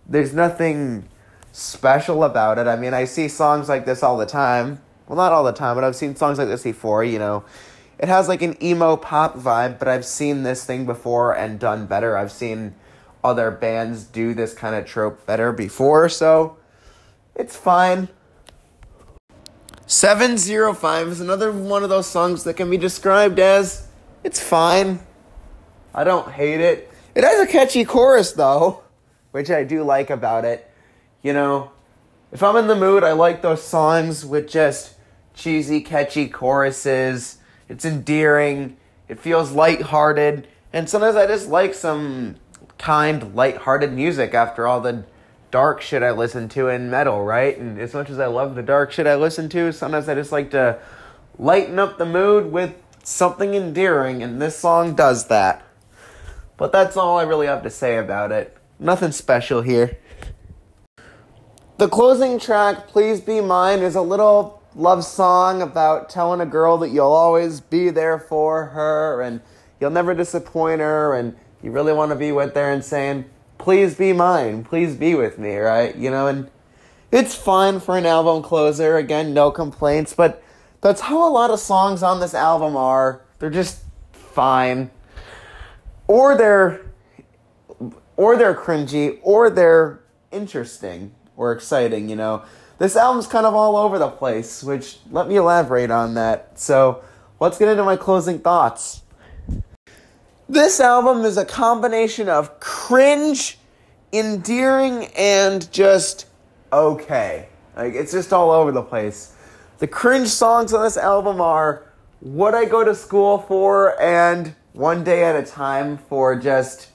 there's 0.07 0.33
nothing 0.33 1.07
special 1.51 2.23
about 2.23 2.57
it. 2.59 2.67
I 2.67 2.75
mean, 2.75 2.93
I 2.93 3.05
see 3.05 3.27
songs 3.27 3.67
like 3.67 3.85
this 3.85 4.03
all 4.03 4.17
the 4.17 4.25
time. 4.25 4.81
Well, 5.07 5.17
not 5.17 5.31
all 5.31 5.43
the 5.43 5.53
time, 5.53 5.75
but 5.75 5.83
I've 5.83 5.95
seen 5.95 6.15
songs 6.15 6.37
like 6.37 6.47
this 6.47 6.63
before, 6.63 7.03
you 7.03 7.19
know. 7.19 7.43
It 7.99 8.09
has 8.09 8.27
like 8.27 8.41
an 8.41 8.61
emo 8.63 8.95
pop 8.95 9.35
vibe, 9.35 9.79
but 9.79 9.87
I've 9.87 10.05
seen 10.05 10.43
this 10.43 10.63
thing 10.63 10.85
before 10.85 11.35
and 11.35 11.59
done 11.59 11.87
better. 11.87 12.17
I've 12.17 12.31
seen 12.31 12.75
other 13.23 13.49
bands 13.49 14.03
do 14.03 14.33
this 14.33 14.53
kind 14.53 14.75
of 14.75 14.85
trope 14.85 15.25
better 15.25 15.51
before, 15.51 16.07
so 16.09 16.57
it's 17.35 17.55
fine. 17.55 18.07
705 19.87 21.07
is 21.07 21.21
another 21.21 21.51
one 21.51 21.83
of 21.83 21.89
those 21.89 22.07
songs 22.07 22.43
that 22.43 22.55
can 22.55 22.69
be 22.69 22.77
described 22.77 23.39
as 23.39 23.87
it's 24.23 24.41
fine. 24.41 24.99
I 25.95 26.03
don't 26.03 26.31
hate 26.31 26.59
it. 26.59 26.91
It 27.15 27.23
has 27.23 27.39
a 27.39 27.47
catchy 27.47 27.85
chorus 27.85 28.33
though, 28.33 28.83
which 29.31 29.49
I 29.49 29.63
do 29.63 29.83
like 29.83 30.09
about 30.09 30.45
it. 30.45 30.69
You 31.23 31.33
know, 31.33 31.71
if 32.31 32.43
I'm 32.43 32.57
in 32.57 32.67
the 32.67 32.75
mood, 32.75 33.03
I 33.03 33.13
like 33.13 33.41
those 33.41 33.63
songs 33.63 34.25
with 34.25 34.47
just 34.47 34.95
cheesy, 35.33 35.81
catchy 35.81 36.27
choruses. 36.27 37.37
It's 37.69 37.85
endearing. 37.85 38.77
It 39.07 39.19
feels 39.19 39.51
lighthearted. 39.51 40.47
And 40.73 40.89
sometimes 40.89 41.15
I 41.15 41.25
just 41.27 41.49
like 41.49 41.73
some 41.73 42.35
kind, 42.77 43.35
light-hearted 43.35 43.91
music 43.93 44.33
after 44.33 44.67
all 44.67 44.81
the 44.81 45.05
dark 45.49 45.81
shit 45.81 46.03
I 46.03 46.11
listen 46.11 46.49
to 46.49 46.67
in 46.67 46.89
metal, 46.89 47.23
right? 47.23 47.57
And 47.57 47.79
as 47.79 47.93
much 47.93 48.09
as 48.09 48.19
I 48.19 48.27
love 48.27 48.55
the 48.55 48.61
dark 48.61 48.91
shit 48.91 49.07
I 49.07 49.15
listen 49.15 49.49
to, 49.49 49.71
sometimes 49.71 50.09
I 50.09 50.15
just 50.15 50.31
like 50.31 50.51
to 50.51 50.79
lighten 51.39 51.79
up 51.79 51.97
the 51.97 52.05
mood 52.05 52.51
with 52.51 52.75
something 53.03 53.53
endearing, 53.53 54.21
and 54.21 54.41
this 54.41 54.57
song 54.57 54.93
does 54.93 55.27
that. 55.27 55.65
But 56.57 56.71
that's 56.73 56.97
all 56.97 57.17
I 57.17 57.23
really 57.23 57.47
have 57.47 57.63
to 57.63 57.69
say 57.69 57.97
about 57.97 58.31
it. 58.31 58.57
Nothing 58.79 59.11
special 59.11 59.61
here. 59.61 59.97
The 61.77 61.87
closing 61.87 62.39
track, 62.39 62.87
Please 62.87 63.21
Be 63.21 63.39
Mine, 63.39 63.79
is 63.79 63.95
a 63.95 64.01
little 64.01 64.56
love 64.77 65.03
song 65.03 65.61
about 65.61 66.07
telling 66.07 66.39
a 66.39 66.45
girl 66.45 66.77
that 66.77 66.89
you'll 66.89 67.07
always 67.07 67.59
be 67.59 67.89
there 67.89 68.19
for 68.19 68.67
her 68.67 69.21
and 69.21 69.41
you'll 69.81 69.89
never 69.89 70.13
disappoint 70.13 70.79
her 70.79 71.15
and 71.15 71.35
you 71.63 71.71
really 71.71 71.91
want 71.91 72.11
to 72.11 72.15
be 72.15 72.31
with 72.31 72.53
her 72.53 72.71
and 72.71 72.85
saying, 72.85 73.25
please 73.57 73.95
be 73.95 74.13
mine, 74.13 74.63
please 74.63 74.95
be 74.95 75.15
with 75.15 75.39
me, 75.39 75.55
right? 75.57 75.95
You 75.95 76.11
know, 76.11 76.27
and 76.27 76.51
it's 77.11 77.33
fine 77.33 77.79
for 77.79 77.97
an 77.97 78.05
album 78.05 78.43
closer. 78.43 78.97
Again, 78.97 79.33
no 79.33 79.49
complaints, 79.49 80.13
but 80.13 80.43
that's 80.81 81.01
how 81.01 81.27
a 81.27 81.31
lot 81.31 81.49
of 81.49 81.59
songs 81.59 82.03
on 82.03 82.19
this 82.19 82.35
album 82.35 82.77
are. 82.77 83.21
They're 83.39 83.49
just 83.49 83.83
fine. 84.11 84.91
Or 86.07 86.37
they're 86.37 86.85
or 88.15 88.35
they're 88.35 88.55
cringy, 88.55 89.19
or 89.21 89.49
they're 89.49 90.01
interesting 90.31 91.13
or 91.35 91.51
exciting, 91.51 92.09
you 92.09 92.15
know. 92.15 92.43
This 92.79 92.95
album's 92.95 93.27
kind 93.27 93.45
of 93.45 93.55
all 93.55 93.75
over 93.75 93.97
the 93.97 94.09
place, 94.09 94.63
which 94.63 94.99
let 95.09 95.27
me 95.27 95.35
elaborate 95.35 95.89
on 95.89 96.13
that. 96.13 96.59
So, 96.59 97.03
let's 97.39 97.57
get 97.57 97.69
into 97.69 97.83
my 97.83 97.95
closing 97.95 98.39
thoughts. 98.39 99.01
This 100.47 100.79
album 100.79 101.25
is 101.25 101.37
a 101.37 101.45
combination 101.45 102.29
of 102.29 102.59
cringe, 102.59 103.57
endearing, 104.13 105.07
and 105.17 105.69
just 105.71 106.27
okay. 106.71 107.49
Like, 107.75 107.93
it's 107.95 108.11
just 108.11 108.31
all 108.31 108.51
over 108.51 108.71
the 108.71 108.83
place. 108.83 109.35
The 109.79 109.87
cringe 109.87 110.29
songs 110.29 110.73
on 110.73 110.83
this 110.83 110.97
album 110.97 111.41
are 111.41 111.91
What 112.19 112.55
I 112.55 112.65
Go 112.65 112.83
to 112.83 112.95
School 112.95 113.39
For 113.39 113.99
and 114.01 114.55
One 114.73 115.03
Day 115.03 115.23
at 115.23 115.35
a 115.35 115.43
Time 115.43 115.97
for 115.97 116.35
just 116.35 116.89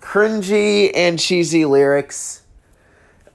cringy 0.00 0.90
and 0.94 1.18
cheesy 1.18 1.64
lyrics. 1.64 2.42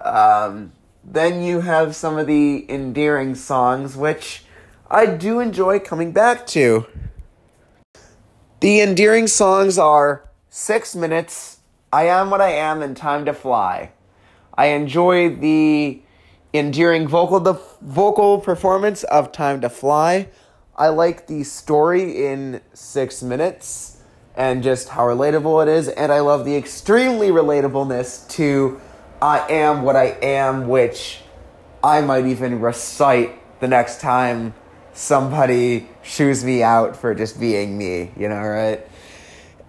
Um, 0.02 0.72
then 1.10 1.42
you 1.42 1.62
have 1.62 1.96
some 1.96 2.18
of 2.18 2.28
the 2.28 2.70
endearing 2.70 3.34
songs, 3.34 3.96
which 3.96 4.44
I 4.92 5.06
do 5.06 5.40
enjoy 5.40 5.80
coming 5.80 6.12
back 6.12 6.46
to. 6.48 6.86
The 8.60 8.82
endearing 8.82 9.28
songs 9.28 9.78
are 9.78 10.30
Six 10.50 10.96
Minutes, 10.96 11.60
I 11.94 12.08
Am 12.08 12.30
What 12.30 12.42
I 12.42 12.50
Am, 12.50 12.82
and 12.82 12.98
Time 12.98 13.24
to 13.26 13.34
Fly. 13.34 13.92
I 14.54 14.68
enjoy 14.68 15.34
the 15.34 16.02
endearing 16.54 17.08
vocal 17.08 17.40
the 17.40 17.54
vocal 17.82 18.40
performance 18.40 19.04
of 19.06 19.32
Time 19.32 19.62
to 19.62 19.70
Fly. 19.70 20.28
I 20.76 20.90
like 20.90 21.28
the 21.28 21.44
story 21.44 22.26
in 22.26 22.60
Six 22.74 23.24
Minutes 23.24 24.02
and 24.36 24.62
just 24.62 24.90
how 24.90 25.06
relatable 25.06 25.64
it 25.64 25.70
is, 25.70 25.88
and 25.88 26.12
I 26.12 26.20
love 26.20 26.44
the 26.44 26.56
extremely 26.56 27.30
relatableness 27.30 28.28
to 28.32 28.82
I 29.22 29.48
Am 29.50 29.82
What 29.82 29.96
I 29.96 30.18
Am, 30.22 30.68
which 30.68 31.22
I 31.84 32.02
might 32.02 32.26
even 32.26 32.60
recite 32.60 33.60
the 33.60 33.68
next 33.68 34.00
time 34.00 34.54
somebody 34.94 35.88
shoos 36.04 36.44
me 36.44 36.64
out 36.64 36.96
for 36.96 37.16
just 37.16 37.40
being 37.40 37.78
me, 37.78 38.12
you 38.18 38.30
know, 38.30 38.42
right? 38.42 38.88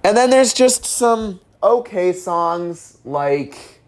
And 0.04 0.16
then 0.16 0.30
there's 0.30 0.52
just 0.52 0.84
some 0.84 1.40
okay 1.62 2.12
songs 2.12 2.98
like 3.04 3.80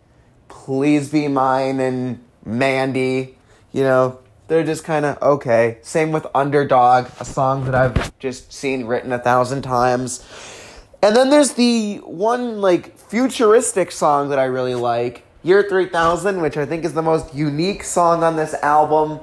Please 0.49 1.11
Be 1.11 1.29
Mine 1.29 1.81
and 1.81 2.23
Mandy, 2.45 3.37
you 3.73 3.83
know, 3.83 4.19
they're 4.49 4.65
just 4.65 4.83
kind 4.83 5.05
of 5.05 5.21
okay. 5.23 5.79
Same 5.83 6.11
with 6.11 6.27
Underdog, 6.35 7.07
a 7.21 7.25
song 7.25 7.65
that 7.67 7.75
I've 7.75 8.19
just 8.19 8.53
seen 8.53 8.87
written 8.87 9.13
a 9.13 9.19
thousand 9.19 9.63
times. 9.63 10.25
And 11.03 11.15
then 11.15 11.31
there's 11.31 11.53
the 11.53 11.99
one 11.99 12.61
like 12.61 12.99
futuristic 12.99 13.93
song 13.93 14.31
that 14.31 14.39
I 14.39 14.45
really 14.45 14.75
like, 14.75 15.25
Year 15.43 15.63
3000, 15.63 16.41
which 16.41 16.57
I 16.57 16.67
think 16.67 16.85
is 16.85 16.93
the 16.93 17.03
most 17.03 17.35
unique 17.35 17.85
song 17.85 18.23
on 18.23 18.37
this 18.37 18.55
album 18.55 19.21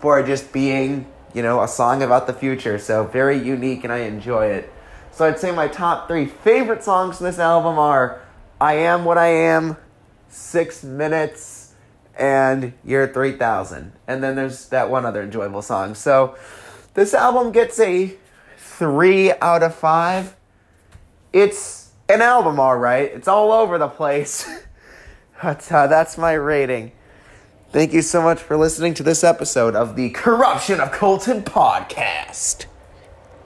for 0.00 0.22
just 0.22 0.52
being 0.52 1.06
you 1.34 1.42
know, 1.42 1.62
a 1.62 1.68
song 1.68 2.02
about 2.02 2.26
the 2.26 2.32
future. 2.32 2.78
So 2.78 3.04
very 3.04 3.38
unique 3.38 3.84
and 3.84 3.92
I 3.92 3.98
enjoy 3.98 4.46
it. 4.46 4.72
So 5.12 5.26
I'd 5.26 5.38
say 5.38 5.50
my 5.50 5.68
top 5.68 6.08
three 6.08 6.26
favorite 6.26 6.82
songs 6.82 7.18
from 7.18 7.26
this 7.26 7.38
album 7.38 7.78
are 7.78 8.20
I 8.60 8.74
Am 8.74 9.04
What 9.04 9.18
I 9.18 9.28
Am, 9.28 9.76
Six 10.28 10.82
Minutes, 10.82 11.74
and 12.16 12.72
Year 12.84 13.06
3000. 13.06 13.92
And 14.06 14.22
then 14.22 14.36
there's 14.36 14.68
that 14.68 14.90
one 14.90 15.04
other 15.04 15.22
enjoyable 15.22 15.62
song. 15.62 15.94
So 15.94 16.36
this 16.94 17.14
album 17.14 17.52
gets 17.52 17.78
a 17.78 18.16
3 18.56 19.32
out 19.40 19.62
of 19.62 19.74
5. 19.74 20.34
It's 21.32 21.90
an 22.08 22.22
album, 22.22 22.58
all 22.58 22.78
right. 22.78 23.10
It's 23.12 23.28
all 23.28 23.52
over 23.52 23.78
the 23.78 23.88
place. 23.88 24.48
that's, 25.42 25.70
uh, 25.70 25.86
that's 25.86 26.18
my 26.18 26.32
rating. 26.32 26.92
Thank 27.70 27.92
you 27.92 28.02
so 28.02 28.22
much 28.22 28.40
for 28.40 28.56
listening 28.56 28.94
to 28.94 29.02
this 29.02 29.22
episode 29.22 29.74
of 29.74 29.94
the 29.94 30.10
Corruption 30.10 30.80
of 30.80 30.90
Colton 30.90 31.42
podcast. 31.42 32.64